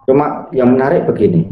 [0.08, 1.48] cuma yang menarik begini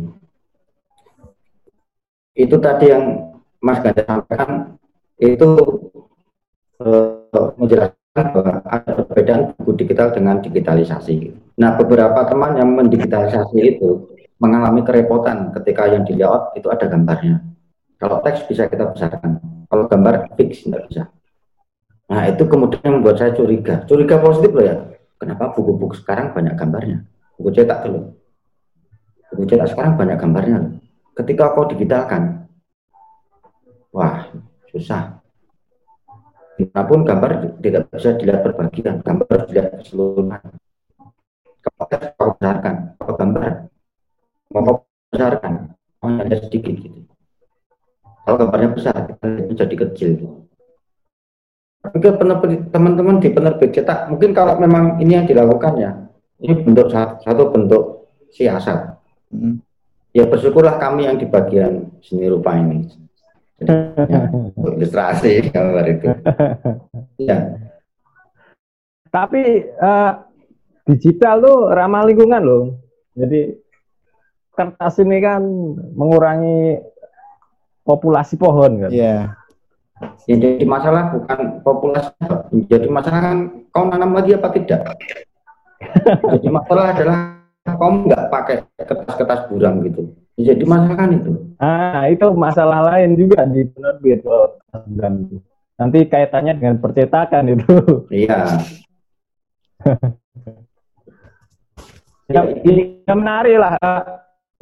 [2.32, 4.80] itu tadi yang Mas Ganda sampaikan
[5.20, 5.48] itu
[6.82, 11.32] uh, menjelaskan bahwa ada perbedaan buku digital dengan digitalisasi.
[11.56, 17.40] Nah, beberapa teman yang mendigitalisasi itu mengalami kerepotan ketika yang di layout itu ada gambarnya.
[17.96, 21.02] Kalau teks bisa kita besarkan, kalau gambar fix tidak bisa.
[22.12, 23.88] Nah, itu kemudian membuat saya curiga.
[23.88, 24.76] Curiga positif loh ya.
[25.16, 27.08] Kenapa buku-buku sekarang banyak gambarnya?
[27.40, 28.12] Buku cetak dulu.
[29.32, 30.58] Buku cetak sekarang banyak gambarnya.
[31.16, 32.44] Ketika kau digitalkan,
[33.94, 34.28] wah,
[34.68, 35.21] susah
[36.58, 37.30] Di mana pun gambar
[37.64, 40.42] tidak bisa dilihat berbagian, gambar dilihat keseluruhan.
[41.62, 41.84] Kalau
[42.18, 43.44] kau besarkan, kalau gambar
[44.52, 44.76] mau kau
[45.08, 45.52] besarkan,
[46.02, 46.98] mau hanya sedikit gitu.
[48.22, 49.26] Kalau gambarnya besar, kita
[49.66, 50.12] jadi kecil.
[51.82, 52.14] pikir
[52.70, 55.90] teman-teman di penerbit cetak mungkin kalau memang ini yang dilakukan ya
[56.42, 57.84] ini bentuk satu, satu bentuk
[58.34, 58.98] siasat.
[59.30, 59.62] Hmm.
[60.12, 63.01] Ya bersyukurlah kami yang di bagian seni rupa ini.
[63.60, 64.20] Ya,
[64.78, 66.08] ilustrasi gambar itu.
[67.20, 67.38] ya.
[69.12, 69.42] Tapi
[69.76, 70.12] uh,
[70.88, 72.64] digital tuh ramah lingkungan loh.
[73.12, 73.52] Jadi
[74.56, 75.44] kertas ini kan
[75.92, 76.80] mengurangi
[77.84, 78.90] populasi pohon kan.
[78.92, 79.04] Iya.
[79.04, 79.22] Yeah.
[80.26, 82.10] Yang jadi masalah bukan populasi,
[82.66, 83.38] jadi masalah kan
[83.70, 84.82] kau nanam lagi apa tidak.
[86.38, 87.18] jadi masalah adalah
[87.62, 90.10] kau nggak pakai kertas-kertas buram gitu.
[90.40, 91.32] Jadi masalah kan itu.
[91.60, 94.24] Ah, itu masalah lain juga di penerbit
[94.96, 95.28] dan
[95.76, 97.74] nanti kaitannya dengan percetakan itu.
[98.08, 98.58] Iya.
[102.32, 103.76] ya, ini yang menarik lah.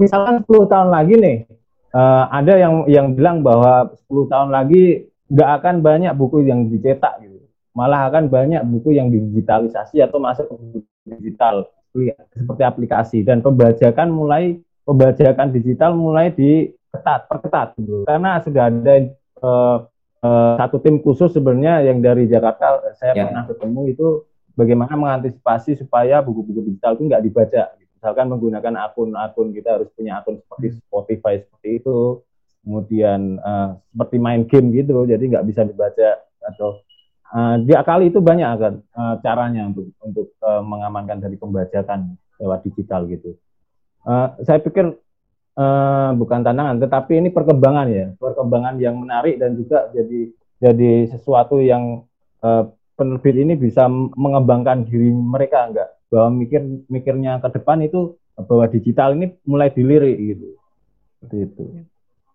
[0.01, 1.45] Misalkan 10 tahun lagi nih,
[1.93, 7.21] uh, ada yang yang bilang bahwa 10 tahun lagi nggak akan banyak buku yang dicetak
[7.23, 7.39] gitu.
[7.77, 11.71] Malah akan banyak buku yang digitalisasi atau masuk ke digital
[12.35, 14.59] seperti aplikasi dan pembajakan mulai
[14.91, 18.03] pembajakan digital mulai diketat perketat gitu.
[18.11, 18.95] Karena sudah ada
[19.39, 19.79] uh,
[20.27, 23.31] uh, satu tim khusus sebenarnya yang dari Jakarta saya ya.
[23.31, 24.27] pernah ketemu itu
[24.59, 27.63] bagaimana mengantisipasi supaya buku-buku digital itu nggak dibaca.
[27.79, 32.25] Misalkan menggunakan akun-akun kita harus punya akun seperti Spotify seperti itu,
[32.65, 36.81] kemudian uh, seperti main game gitu jadi nggak bisa dibaca atau
[37.33, 43.09] uh, diakali itu banyak kan uh, caranya untuk untuk uh, mengamankan dari pembajakan lewat digital
[43.09, 43.37] gitu
[44.07, 44.97] uh, saya pikir
[45.57, 51.59] uh, bukan tantangan tetapi ini perkembangan ya perkembangan yang menarik dan juga jadi jadi sesuatu
[51.61, 52.05] yang
[52.45, 56.61] uh, penerbit ini bisa mengembangkan diri mereka enggak bahwa mikir
[56.91, 60.49] mikirnya ke depan itu bahwa digital ini mulai dilirik gitu
[61.21, 61.65] seperti itu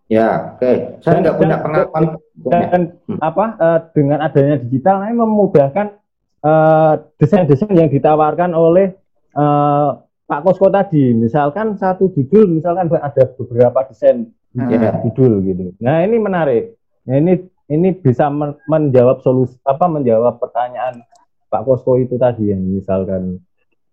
[0.05, 0.61] Ya, oke.
[0.61, 0.75] Okay.
[1.01, 2.21] Saya nggak punya pengalaman.
[2.45, 3.17] Dan hmm.
[3.25, 5.97] apa uh, dengan adanya digital ini memudahkan
[6.45, 8.93] uh, desain-desain yang ditawarkan oleh
[9.33, 11.13] uh, Pak Kosko tadi.
[11.13, 14.69] Misalkan satu judul, misalkan ada beberapa desain hmm.
[14.69, 15.73] ya, judul gitu.
[15.81, 16.77] Nah ini menarik.
[17.05, 21.01] Nah, ini ini bisa men menjawab solusi apa menjawab pertanyaan
[21.49, 23.41] Pak Kosko itu tadi yang misalkan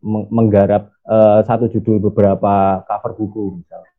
[0.03, 3.93] menggarap uh, satu judul beberapa cover buku misalnya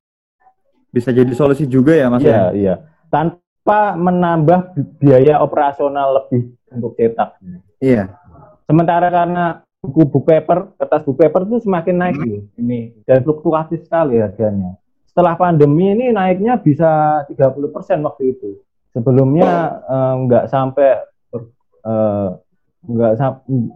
[0.93, 2.43] bisa jadi solusi juga ya mas iya ya?
[2.53, 2.75] iya
[3.07, 7.39] tanpa menambah biaya operasional lebih untuk cetak
[7.79, 8.19] iya
[8.67, 12.61] sementara karena buku buku paper kertas buku paper itu semakin naik hmm.
[12.63, 14.79] ini dan fluktuatif sekali harganya
[15.11, 18.63] setelah pandemi ini naiknya bisa 30% waktu itu
[18.95, 21.03] sebelumnya eh, nggak sampai
[21.83, 22.29] eh,
[22.83, 23.11] nggak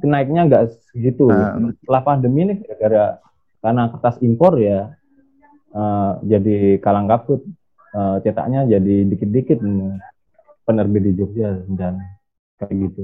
[0.04, 1.56] naiknya nggak segitu nah.
[1.84, 3.20] setelah pandemi ini gara-gara
[3.64, 4.96] karena kertas impor ya
[5.72, 7.42] uh, jadi kalang kabut
[7.96, 9.60] uh, cetaknya jadi dikit-dikit
[10.68, 12.04] penerbit di Jogja dan
[12.60, 13.04] kayak gitu.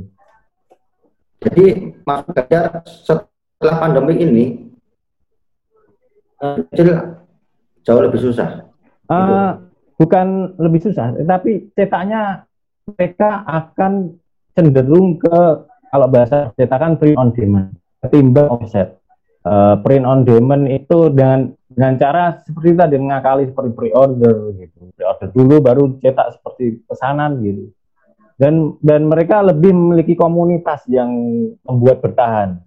[1.44, 1.66] Jadi
[2.08, 4.46] Mas Gajar setelah pandemi ini
[6.40, 6.60] uh,
[7.84, 8.68] jauh lebih susah.
[9.12, 9.60] Uh.
[9.94, 12.50] Bukan lebih susah, tapi cetaknya
[12.90, 14.18] mereka akan
[14.58, 15.38] cenderung ke
[15.94, 19.00] kalau bahasa cetakan print on demand ketimbang offset.
[19.46, 25.28] Uh, print on demand itu dengan dengan cara seperti tadi ngakali seperti pre-order gitu pre-order
[25.34, 27.74] dulu baru cetak seperti pesanan gitu
[28.38, 31.10] dan dan mereka lebih memiliki komunitas yang
[31.66, 32.62] membuat bertahan.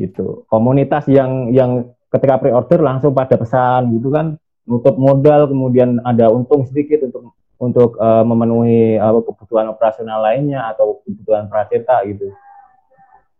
[0.00, 0.48] Gitu.
[0.48, 4.36] Komunitas yang yang ketika pre-order langsung pada pesan gitu kan.
[4.68, 11.02] Nutup modal kemudian ada untung sedikit untuk untuk uh, memenuhi uh, kebutuhan operasional lainnya atau
[11.04, 12.32] kebutuhan pracetak gitu.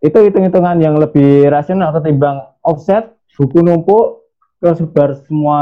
[0.00, 4.28] Itu hitung-hitungan yang lebih rasional ketimbang offset buku numpuk
[4.60, 5.60] kesebar semua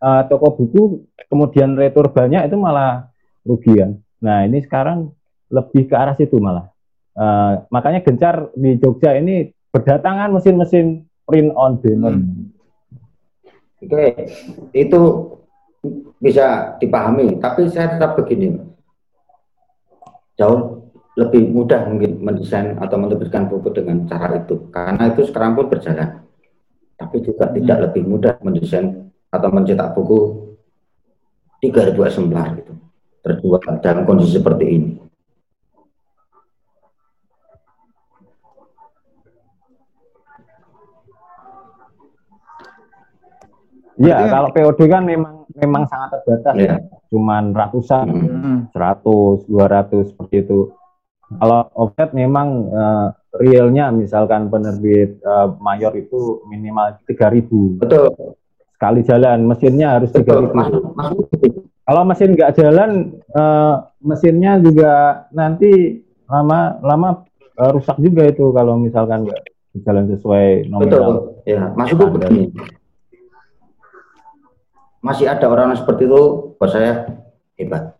[0.00, 3.12] uh, toko buku kemudian retur banyak itu malah
[3.44, 4.03] rugian.
[4.24, 5.12] Nah ini sekarang
[5.52, 6.72] lebih ke arah situ malah.
[7.14, 12.18] Uh, makanya gencar di Jogja ini berdatangan mesin-mesin print on demand.
[12.18, 12.44] Hmm.
[13.84, 14.10] Oke, okay.
[14.72, 15.00] itu
[16.18, 17.36] bisa dipahami.
[17.36, 18.56] Tapi saya tetap begini,
[20.40, 25.68] jauh lebih mudah mungkin mendesain atau menerbitkan buku dengan cara itu, karena itu sekarang pun
[25.70, 26.24] berjalan
[26.94, 27.54] tapi juga hmm.
[27.60, 30.18] tidak lebih mudah mendesain atau mencetak buku
[31.62, 32.72] 3000 eksemplar gitu
[33.24, 34.90] terjual dalam kondisi seperti ini.
[43.94, 46.76] Iya, kalau POD kan memang memang sangat terbatas ya.
[47.14, 48.58] Cuman ratusan, hmm.
[48.74, 50.74] 100, 200 seperti itu.
[51.24, 53.08] Kalau offset memang uh,
[53.38, 57.80] realnya misalkan penerbit uh, mayor itu minimal 3000.
[57.80, 58.12] Betul.
[58.74, 61.73] Sekali jalan mesinnya harus 3000.
[61.84, 67.08] Kalau mesin nggak jalan uh, mesinnya juga nanti lama lama
[67.60, 69.42] uh, rusak juga itu kalau misalkan nggak
[69.84, 70.88] jalan sesuai nominal.
[70.88, 71.76] Betul, ya.
[71.76, 72.56] Maksudku begini.
[75.04, 77.20] Masih ada orang seperti itu, buat saya
[77.60, 77.92] hebat.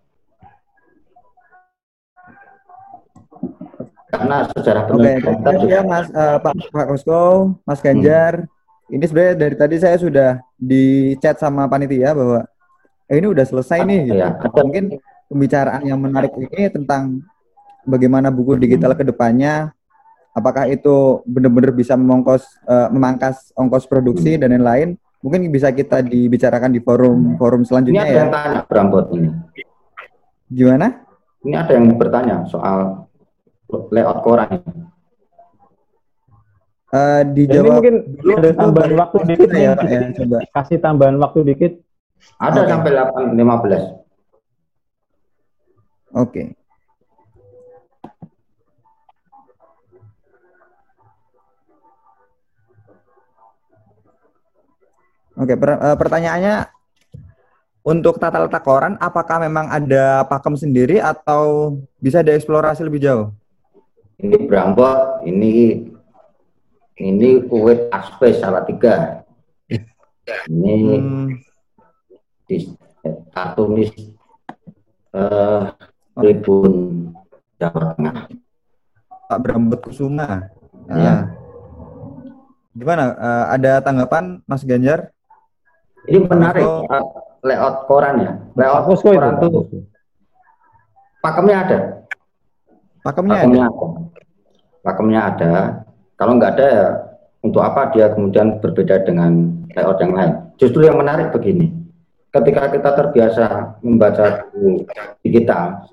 [4.09, 8.49] Karena sejarah Oke, okay, ya Mas uh, Pak Pak Kosko, Mas Ganjar.
[8.49, 8.95] Hmm.
[8.95, 12.47] Ini sebenarnya dari tadi saya sudah di chat sama panitia bahwa
[13.11, 14.01] eh, ini udah selesai nih.
[14.09, 14.21] Gitu.
[14.21, 14.37] Ya.
[14.41, 14.85] Mungkin
[15.29, 17.25] pembicaraan yang menarik ini tentang
[17.85, 19.73] bagaimana buku digital ke depannya
[20.35, 26.75] apakah itu benar-benar bisa memongkos uh, memangkas ongkos produksi dan lain-lain mungkin bisa kita dibicarakan
[26.75, 28.21] di forum forum selanjutnya ini ada ya.
[28.21, 29.31] yang tanya Brambot ini
[30.51, 30.87] gimana
[31.47, 33.09] ini ada yang bertanya soal
[33.89, 34.61] layout koran
[36.93, 37.97] uh, dijawab ini mungkin
[38.37, 41.73] ada tambahan waktu dikit ya, ya, coba kasih tambahan waktu dikit
[42.39, 42.71] ada okay.
[42.71, 43.41] sampai 8 15
[46.15, 46.47] oke okay.
[55.35, 56.71] Oke, per, uh, pertanyaannya
[57.85, 63.35] untuk tata letak koran, apakah memang ada pakem sendiri atau bisa dieksplorasi lebih jauh?
[64.23, 65.85] Ini Brambot, ini
[67.03, 69.27] ini kuwait aspe salah tiga.
[70.49, 71.44] Ini hmm.
[72.55, 72.71] Di
[73.35, 73.91] kartunis
[75.11, 75.75] uh,
[76.15, 76.73] Tribun
[77.59, 78.31] Jawa Tengah.
[79.25, 80.47] Pak Brambot Kusuma.
[80.87, 81.35] Ya.
[82.77, 83.19] Gimana?
[83.19, 85.11] Uh, ada tanggapan Mas Ganjar?
[86.05, 87.05] Ini menarik uh,
[87.43, 88.33] layout koran ya.
[88.55, 89.81] Layout Posko koran itu.
[91.25, 91.79] Pakemnya ada.
[93.01, 93.73] Pakemnya, pakemnya ada.
[93.73, 93.89] ada.
[94.85, 95.53] Pakemnya ada.
[96.15, 96.89] Kalau nggak ada ya
[97.41, 100.33] untuk apa dia kemudian berbeda dengan layout yang lain.
[100.61, 101.84] Justru yang menarik begini.
[102.35, 104.83] Ketika kita terbiasa membaca buku
[105.23, 105.87] digital,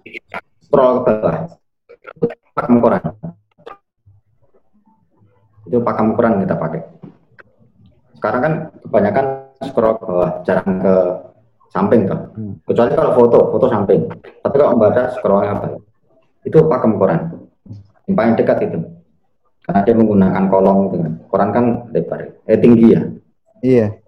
[0.65, 1.45] scroll ke bawah,
[2.57, 3.03] pakem koran.
[5.69, 6.81] Itu pakem koran kita pakai.
[8.17, 9.25] Sekarang kan kebanyakan
[9.69, 10.95] scroll ke bawah, jarang ke
[11.69, 12.33] samping kan.
[12.33, 12.57] Hmm.
[12.65, 14.09] Kecuali kalau foto, foto samping.
[14.41, 15.77] Tapi kalau membaca scroll apa?
[16.41, 17.37] Itu pakem koran.
[18.09, 18.79] Yang paling dekat itu.
[19.61, 21.13] Karena dia menggunakan kolong gitu kan.
[21.29, 23.01] Koran kan lebar, eh tinggi ya.
[23.61, 24.00] Iya.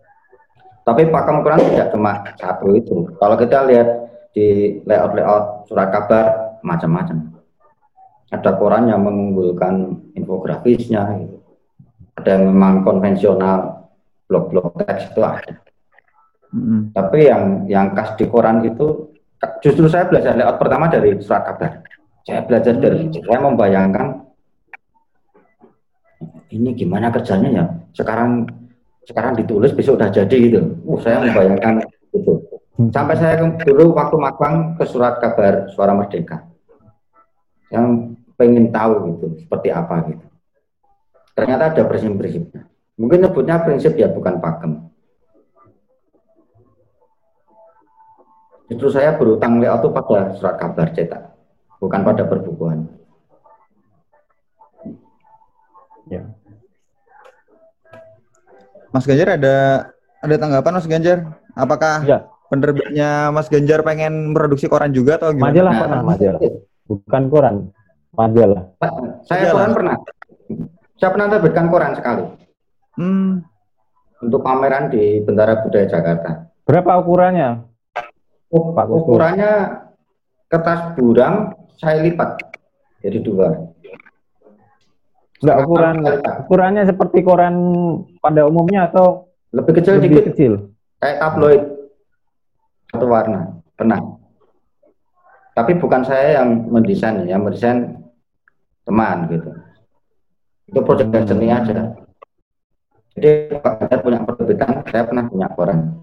[0.84, 3.08] Tapi pakem koran tidak cuma satu itu.
[3.16, 3.88] Kalau kita lihat
[4.36, 7.32] di layout-layout surat kabar macam-macam.
[8.34, 11.38] Ada koran yang mengunggulkan infografisnya, gitu.
[12.18, 13.88] ada yang memang konvensional
[14.26, 15.54] blog-blog teks itu ada.
[16.50, 16.90] Hmm.
[16.92, 19.14] Tapi yang yang khas di koran itu
[19.62, 21.86] justru saya belajar layout pertama dari surat kabar.
[22.26, 23.22] Saya belajar dari hmm.
[23.22, 24.08] saya membayangkan
[26.54, 27.66] ini gimana kerjanya ya.
[27.94, 28.50] Sekarang
[29.04, 30.60] sekarang ditulis besok udah jadi gitu.
[30.88, 31.84] Uh, saya membayangkan
[32.16, 32.34] itu.
[32.90, 36.42] Sampai saya dulu waktu magang ke surat kabar Suara Merdeka.
[37.70, 40.26] Yang pengen tahu gitu seperti apa gitu.
[41.34, 42.66] Ternyata ada prinsip-prinsipnya.
[42.98, 44.94] Mungkin nyebutnya prinsip ya bukan pakem.
[48.70, 51.24] Justru saya berutang layout itu pada surat kabar cetak,
[51.78, 52.90] bukan pada perbukuan.
[56.10, 56.26] Ya.
[58.94, 59.56] Mas Ganjar ada
[60.22, 61.18] ada tanggapan Mas Ganjar?
[61.58, 62.30] Apakah ya.
[62.48, 65.50] penerbitnya Mas Ganjar pengen produksi koran juga atau gimana?
[65.50, 66.42] Majalah pernah, majalah.
[66.86, 67.56] Bukan koran,
[68.14, 68.64] majalah.
[69.26, 69.96] Saya koran pernah.
[71.02, 72.26] Saya pernah terbitkan koran sekali.
[72.94, 73.42] Hmm.
[74.22, 76.48] Untuk pameran di Bentara Budaya Jakarta.
[76.64, 77.66] Berapa ukurannya?
[78.54, 79.52] Oh, Pak Ukurannya
[80.46, 82.38] kertas burang saya lipat
[83.02, 83.73] jadi dua.
[85.44, 85.98] Enggak ukuran
[86.48, 87.56] ukurannya seperti koran
[88.24, 90.26] pada umumnya atau lebih kecil lebih dikit.
[90.32, 90.52] kecil.
[91.04, 91.64] Kayak tabloid
[92.96, 93.60] satu warna.
[93.76, 94.00] Pernah.
[95.54, 98.00] Tapi bukan saya yang mendesain, yang mendesain
[98.88, 99.52] teman gitu.
[100.72, 101.28] Itu proyek hmm.
[101.28, 101.92] seni aja.
[103.14, 106.02] Jadi Pak Ganjar punya perbitan, saya pernah punya koran.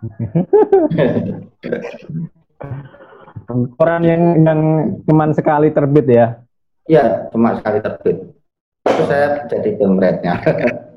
[3.78, 4.60] koran yang yang
[5.06, 6.42] cuma sekali terbit ya?
[6.90, 8.39] Iya, cuma sekali terbit.
[9.00, 10.34] Itu saya jadi pemretnya.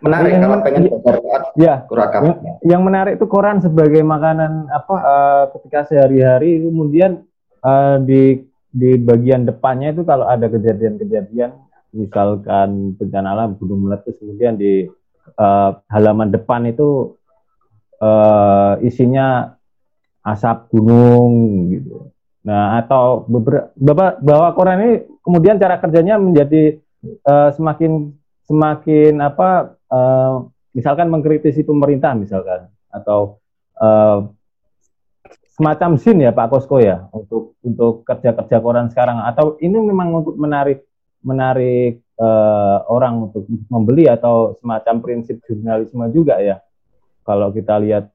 [0.00, 5.44] menarik yang, kalau pengen belajar ya, yang, yang menarik itu koran sebagai makanan apa uh,
[5.52, 7.28] ketika sehari-hari kemudian
[7.60, 11.52] uh, di di bagian depannya itu kalau ada kejadian-kejadian
[11.92, 14.88] misalkan bencana alam gunung meletus kemudian di
[15.36, 17.20] uh, halaman depan itu
[18.00, 19.52] uh, isinya
[20.24, 21.32] asap gunung
[21.76, 22.08] gitu.
[22.40, 28.12] Nah, atau beberapa bahwa koran ini kemudian cara kerjanya menjadi uh, semakin
[28.44, 33.38] semakin apa uh, misalkan mengkritisi pemerintah misalkan atau
[33.78, 34.26] uh,
[35.60, 39.20] semacam sin ya Pak Kosko ya untuk untuk kerja-kerja koran sekarang.
[39.28, 40.88] Atau ini memang untuk menarik
[41.20, 46.64] menarik uh, orang untuk membeli atau semacam prinsip jurnalisme juga ya.
[47.28, 48.08] Kalau kita lihat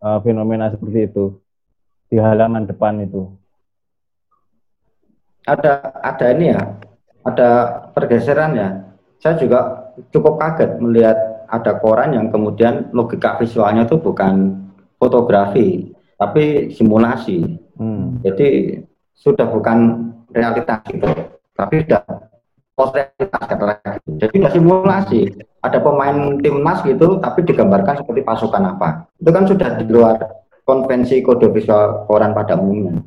[0.00, 1.36] uh, fenomena seperti itu
[2.08, 3.28] di halaman depan itu.
[5.44, 6.64] Ada ada ini ya
[7.26, 7.50] ada
[7.92, 8.68] pergeseran ya
[9.18, 14.66] saya juga cukup kaget melihat ada koran yang kemudian logika visualnya itu bukan
[14.98, 17.44] fotografi tapi simulasi.
[17.76, 18.20] Hmm.
[18.24, 18.80] Jadi
[19.12, 21.08] sudah bukan realitas itu,
[21.52, 22.02] tapi sudah
[22.76, 24.10] post realitas lagi.
[24.20, 25.20] Jadi sudah simulasi.
[25.60, 29.10] Ada pemain timnas gitu, tapi digambarkan seperti pasukan apa.
[29.20, 30.16] Itu kan sudah di luar
[30.64, 33.02] konvensi kode visual koran pada umumnya.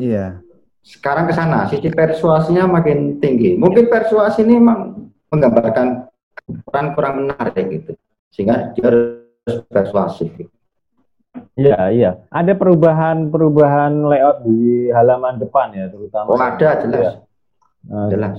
[0.00, 0.40] Iya.
[0.80, 3.54] Sekarang ke sana, sisi persuasinya makin tinggi.
[3.54, 6.08] Mungkin persuasi ini memang menggambarkan
[6.66, 7.92] kurang kurang menarik gitu,
[8.32, 10.32] sehingga dia harus persuasif.
[10.34, 10.52] Gitu.
[11.54, 12.10] Iya, iya.
[12.32, 16.32] Ada perubahan-perubahan layout di halaman depan ya, terutama.
[16.32, 17.20] Oh, ada jelas.
[17.86, 18.00] Ya.
[18.10, 18.36] Jelas.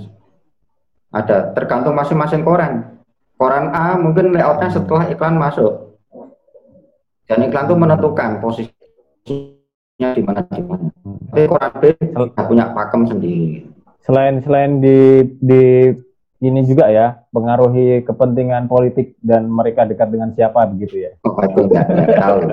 [1.13, 2.99] Ada, tergantung masing-masing koran.
[3.37, 5.97] Koran A mungkin layoutnya setelah iklan masuk.
[7.29, 9.60] Dan iklan itu menentukan posisinya
[10.17, 10.89] di mana di mana.
[11.29, 11.83] Tapi koran B
[12.49, 13.69] punya pakem sendiri.
[14.01, 15.93] Selain selain di di
[16.41, 21.11] ini juga ya pengaruhi kepentingan politik dan mereka dekat dengan siapa begitu ya?
[21.21, 21.85] Oh, itu nggak
[22.17, 22.39] tahu.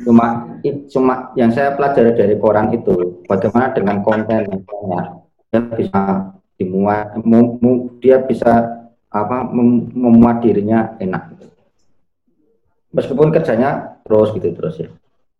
[0.00, 0.56] cuma
[0.90, 4.64] cuma yang saya pelajari dari koran itu bagaimana dengan konten
[5.50, 6.00] dia bisa
[6.56, 11.36] dimuat mu, mu, dia bisa apa mem, memuat dirinya enak
[12.90, 14.88] meskipun kerjanya terus gitu terus ya.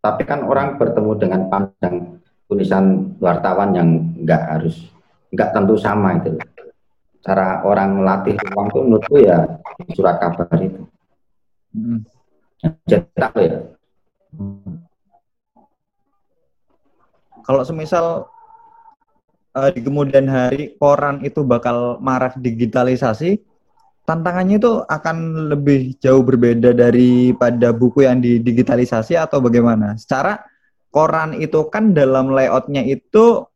[0.01, 4.89] Tapi kan orang bertemu dengan pandang tulisan wartawan yang enggak harus
[5.31, 6.35] enggak tentu sama itu
[7.21, 9.39] cara orang melatih uang itu menurutku ya
[9.93, 10.83] surat kabar itu.
[11.71, 12.03] Hmm.
[12.61, 13.59] cetak ya.
[17.47, 18.29] Kalau semisal
[19.55, 23.41] uh, di kemudian hari koran itu bakal marak digitalisasi
[24.11, 30.43] tantangannya itu akan lebih jauh berbeda daripada buku yang didigitalisasi atau bagaimana secara
[30.91, 33.47] koran itu kan dalam layoutnya itu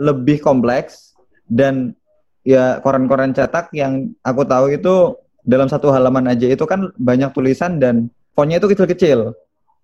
[0.00, 1.12] lebih kompleks
[1.44, 1.92] dan
[2.40, 5.12] ya koran-koran cetak yang aku tahu itu
[5.44, 9.36] dalam satu halaman aja itu kan banyak tulisan dan fontnya itu kecil-kecil.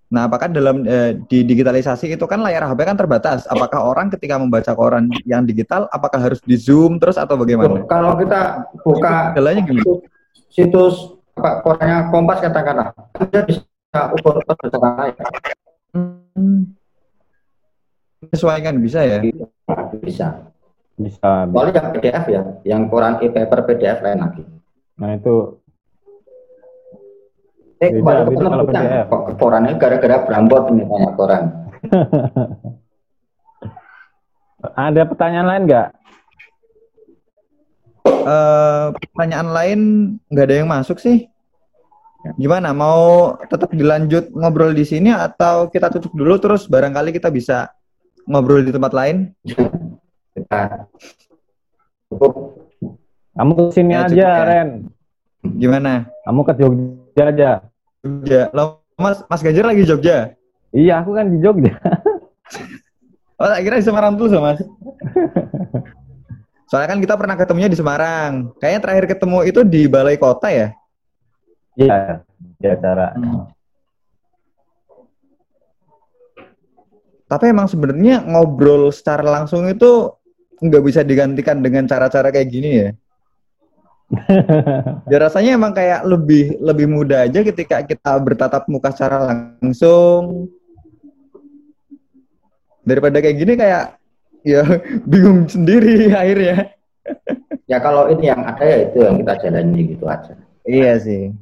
[0.09, 3.45] Nah, apakah dalam eh, di digitalisasi itu kan layar HP kan terbatas?
[3.45, 7.85] Apakah orang ketika membaca koran yang digital, apakah harus di zoom terus atau bagaimana?
[7.85, 9.85] Kalau kita buka jalannya gimana?
[10.49, 12.89] Situs apa korannya Kompas katakanlah,
[13.21, 15.27] kita bisa ukur berdasarkan layar.
[15.93, 16.79] Hmm
[18.23, 19.19] menyesuaikan bisa ya?
[20.03, 20.27] Bisa.
[20.99, 21.47] Bisa.
[21.47, 24.43] Kalau yang PDF ya, yang koran e-paper PDF lain lagi.
[24.99, 25.63] Nah itu.
[27.79, 29.07] Eh, beda, ke PDF.
[29.07, 31.43] Kok korannya gara-gara berambut ini banyak koran.
[34.75, 35.89] Ada pertanyaan lain nggak?
[38.09, 39.81] Uh, pertanyaan lain
[40.27, 41.31] nggak ada yang masuk sih.
[42.35, 42.75] Gimana?
[42.75, 47.71] Mau tetap dilanjut ngobrol di sini atau kita tutup dulu terus barangkali kita bisa
[48.27, 49.31] ngobrol di tempat lain?
[53.39, 54.43] Kamu ke sini ya, aja, ya.
[54.43, 54.91] Ren.
[55.47, 56.11] Gimana?
[56.27, 57.51] Kamu ke Jogja aja.
[58.05, 58.43] Jogja.
[58.53, 60.35] Lo Mas Mas Ganjar lagi Jogja?
[60.75, 61.75] Iya, aku kan di Jogja.
[63.41, 64.61] oh, tak kira di Semarang tuh, Mas.
[66.69, 68.53] Soalnya kan kita pernah ketemunya di Semarang.
[68.61, 70.69] Kayaknya terakhir ketemu itu di Balai Kota ya?
[71.79, 72.21] Iya,
[72.61, 73.17] di acara.
[73.17, 73.49] Hmm.
[77.29, 80.13] Tapi emang sebenarnya ngobrol secara langsung itu
[80.59, 82.89] nggak bisa digantikan dengan cara-cara kayak gini ya.
[85.05, 90.49] Ya rasanya emang kayak lebih lebih mudah aja ketika kita bertatap muka secara langsung
[92.89, 94.01] daripada kayak gini kayak
[94.49, 94.65] ya
[95.11, 96.73] bingung sendiri akhirnya.
[97.69, 100.33] ya kalau ini yang ada ya itu yang kita jalani gitu aja.
[100.65, 101.33] Iya sih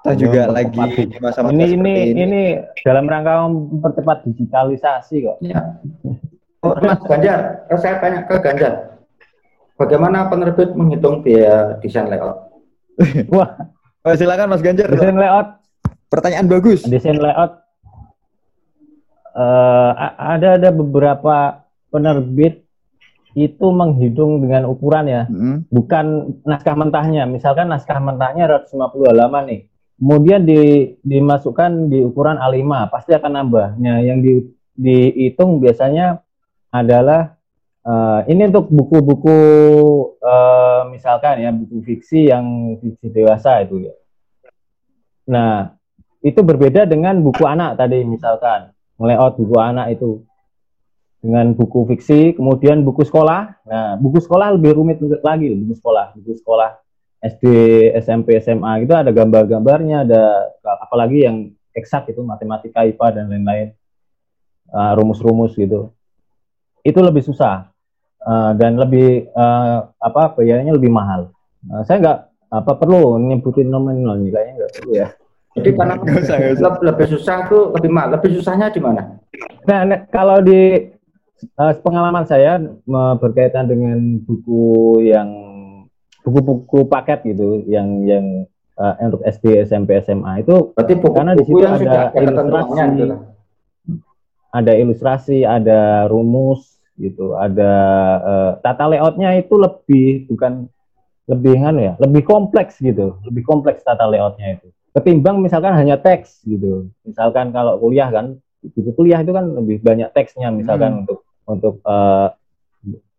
[0.00, 0.80] kita juga lagi
[1.12, 2.42] di masa-masa ini, ini, ini ini
[2.80, 5.36] dalam rangka mempercepat digitalisasi kok.
[5.44, 5.76] Ya.
[6.64, 8.99] Oh, Mas Ganjar, saya tanya ke Ganjar,
[9.80, 12.52] bagaimana penerbit menghitung biaya desain layout?
[13.32, 13.56] Wah,
[14.04, 14.92] oh, silakan Mas Ganjar.
[14.92, 15.64] Desain layout.
[16.12, 16.84] Pertanyaan bagus.
[16.84, 17.64] Desain layout.
[19.32, 22.66] Uh, ada ada beberapa penerbit
[23.38, 25.72] itu menghitung dengan ukuran ya, mm.
[25.72, 27.24] bukan naskah mentahnya.
[27.24, 28.76] Misalkan naskah mentahnya 150
[29.08, 29.60] halaman nih
[30.00, 33.76] kemudian di, dimasukkan di ukuran A5 pasti akan nambah.
[33.76, 34.40] Nah, yang di,
[34.72, 36.24] dihitung biasanya
[36.72, 37.36] adalah
[37.84, 39.38] uh, ini untuk buku-buku
[40.20, 43.94] uh, misalkan ya buku fiksi yang fiksi dewasa itu ya.
[45.30, 45.78] Nah,
[46.20, 50.24] itu berbeda dengan buku anak tadi misalkan layout buku anak itu
[51.20, 53.60] dengan buku fiksi, kemudian buku sekolah.
[53.68, 56.80] Nah, buku sekolah lebih rumit lagi, buku sekolah, buku sekolah
[57.20, 57.44] SD,
[58.00, 63.68] SMP, SMA itu ada gambar-gambarnya, ada apalagi yang eksak itu matematika, IPA dan lain-lain,
[64.72, 65.92] uh, rumus-rumus gitu.
[66.80, 67.69] Itu lebih susah
[68.24, 71.32] uh, dan lebih uh, apa biayanya lebih mahal.
[71.68, 72.18] Uh, saya nggak
[72.50, 75.08] apa perlu nyebutin nominalnya kayaknya nggak perlu ya.
[75.50, 75.94] Jadi karena
[76.84, 78.08] lebih susah tuh lebih mahal.
[78.14, 79.18] Lebih susahnya di mana?
[79.66, 80.90] Nah, kalau di
[81.58, 82.62] uh, pengalaman saya
[83.18, 85.28] berkaitan dengan buku yang
[86.20, 88.44] buku-buku paket gitu yang yang
[88.80, 93.16] uh, untuk SD, SMP, SMA itu Berarti buku, karena di situ ada ilustrasi, gitu.
[94.50, 97.72] ada ilustrasi, ada rumus gitu, ada
[98.20, 100.68] uh, tata layoutnya itu lebih bukan
[101.24, 104.68] lebih kan ya, lebih kompleks gitu, lebih kompleks tata layoutnya itu.
[104.90, 106.90] Ketimbang misalkan hanya teks gitu.
[107.06, 111.00] Misalkan kalau kuliah kan, buku kuliah itu kan lebih banyak teksnya misalkan hmm.
[111.06, 112.34] untuk untuk uh,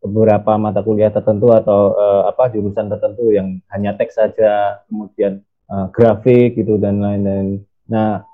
[0.01, 5.87] beberapa mata kuliah tertentu atau uh, apa jurusan tertentu yang hanya teks saja, kemudian uh,
[5.93, 7.63] grafik gitu dan lain-lain.
[7.85, 8.25] Nah,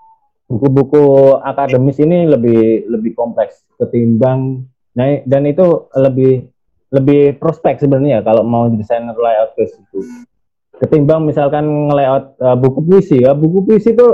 [0.48, 4.64] buku-buku akademis ini lebih lebih kompleks ketimbang
[4.98, 6.50] nah dan itu lebih
[6.90, 10.02] lebih prospek sebenarnya kalau mau desainer layout ke situ.
[10.78, 14.08] Ketimbang misalkan layout uh, buku puisi ya, buku puisi itu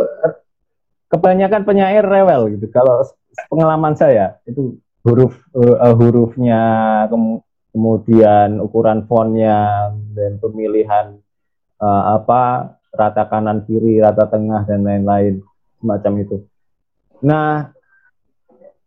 [1.12, 2.72] kebanyakan penyair rewel gitu.
[2.72, 3.04] Kalau
[3.52, 6.62] pengalaman saya itu huruf uh, hurufnya
[7.12, 11.18] kem kemudian ukuran fontnya dan pemilihan
[11.82, 15.42] uh, apa rata kanan kiri rata tengah dan lain-lain
[15.82, 16.38] semacam itu
[17.20, 17.74] nah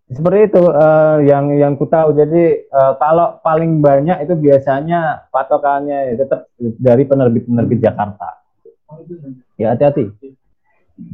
[0.06, 2.14] seperti itu uh, yang yang ku tahu.
[2.14, 8.38] Jadi uh, kalau paling banyak itu biasanya patokannya tetap dari penerbit-penerbit Jakarta.
[9.58, 10.14] Ya hati-hati.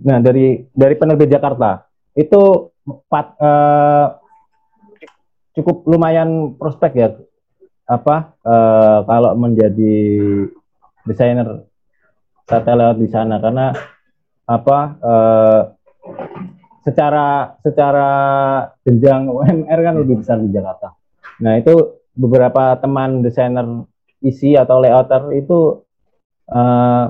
[0.05, 1.88] Nah dari dari penerbit Jakarta.
[2.12, 2.76] Itu
[3.09, 4.20] pat, uh,
[5.57, 7.09] cukup lumayan prospek ya.
[7.88, 9.97] Apa uh, kalau menjadi
[11.09, 11.64] desainer
[12.53, 13.40] layout di sana.
[13.40, 13.72] Karena
[14.45, 15.61] apa uh,
[16.83, 18.11] secara secara
[18.83, 20.95] jenjang UMR kan lebih besar di Jakarta.
[21.43, 23.64] Nah itu beberapa teman desainer
[24.22, 25.83] isi atau layouter itu
[26.51, 27.05] uh,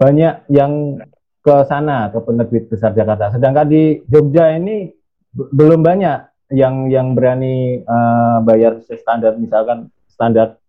[0.00, 1.00] banyak yang
[1.44, 3.32] ke sana ke penerbit besar Jakarta.
[3.32, 4.88] Sedangkan di Jogja ini
[5.34, 10.60] belum banyak yang yang berani uh, bayar standar misalkan standar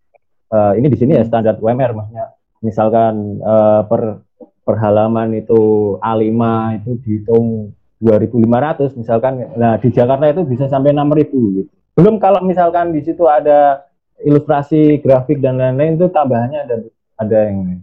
[0.50, 2.34] uh, ini di sini ya standar UMR maksudnya
[2.64, 4.26] misalkan uh, per
[4.66, 6.40] per halaman itu A5
[6.82, 11.72] itu dihitung 2.500 misalkan nah di Jakarta itu bisa sampai 6.000 gitu.
[11.96, 13.88] Belum kalau misalkan di situ ada
[14.20, 16.76] ilustrasi grafik dan lain-lain itu tambahannya ada
[17.16, 17.80] ada yang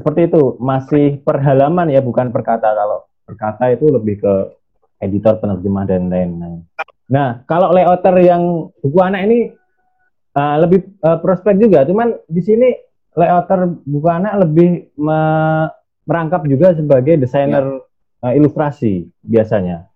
[0.00, 4.34] seperti itu masih per halaman ya bukan per kata kalau per kata itu lebih ke
[5.00, 6.64] editor penerjemah dan lain-lain.
[7.10, 9.50] Nah, kalau layouter yang buku anak ini
[10.36, 12.68] uh, lebih uh, prospek juga, cuman di sini
[13.18, 15.20] layouter buku anak lebih me
[16.06, 17.89] merangkap juga sebagai desainer ya.
[18.24, 19.88] Uh, ilustrasi biasanya.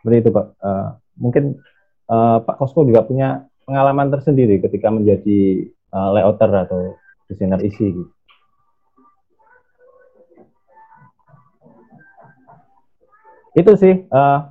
[0.00, 0.46] Seperti itu, Pak.
[0.60, 1.60] Uh, mungkin
[2.08, 6.80] uh, Pak Kosko juga punya pengalaman tersendiri ketika menjadi uh, layouter atau
[7.28, 8.12] desainer isi gitu.
[13.54, 14.50] Itu sih uh,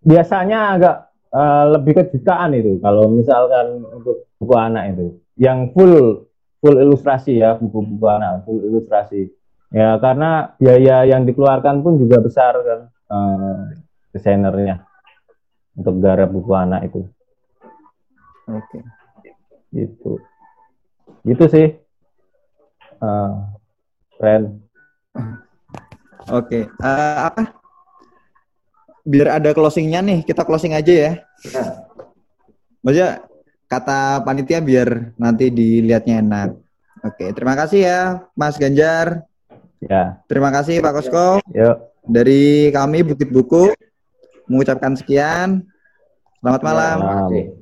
[0.00, 0.96] biasanya agak
[1.36, 6.24] uh, lebih ke jutaan itu kalau misalkan untuk buku anak itu yang full
[6.64, 9.28] full ilustrasi ya buku-buku anak full ilustrasi
[9.70, 13.70] ya karena biaya yang dikeluarkan pun juga besar kan uh,
[14.10, 14.82] desainernya
[15.78, 17.06] untuk garap buku anak itu
[18.50, 18.82] oke okay.
[19.70, 20.18] gitu
[21.22, 21.68] gitu sih
[22.98, 23.46] uh,
[24.18, 24.58] keren
[26.26, 26.62] oke okay.
[26.82, 27.60] uh, apa
[29.04, 31.12] biar ada closingnya nih, kita closing aja ya.
[31.50, 31.64] ya.
[32.80, 33.10] Maksudnya
[33.68, 36.50] kata panitia biar nanti dilihatnya enak.
[37.00, 38.00] Oke, terima kasih ya
[38.36, 39.24] Mas Ganjar.
[39.80, 40.20] Ya.
[40.28, 41.40] Terima kasih Pak Kosko.
[41.56, 41.76] Yuk.
[42.04, 43.72] Dari kami Bukit Buku
[44.44, 45.64] mengucapkan sekian.
[46.40, 46.96] Selamat malam.
[47.28, 47.52] Ya,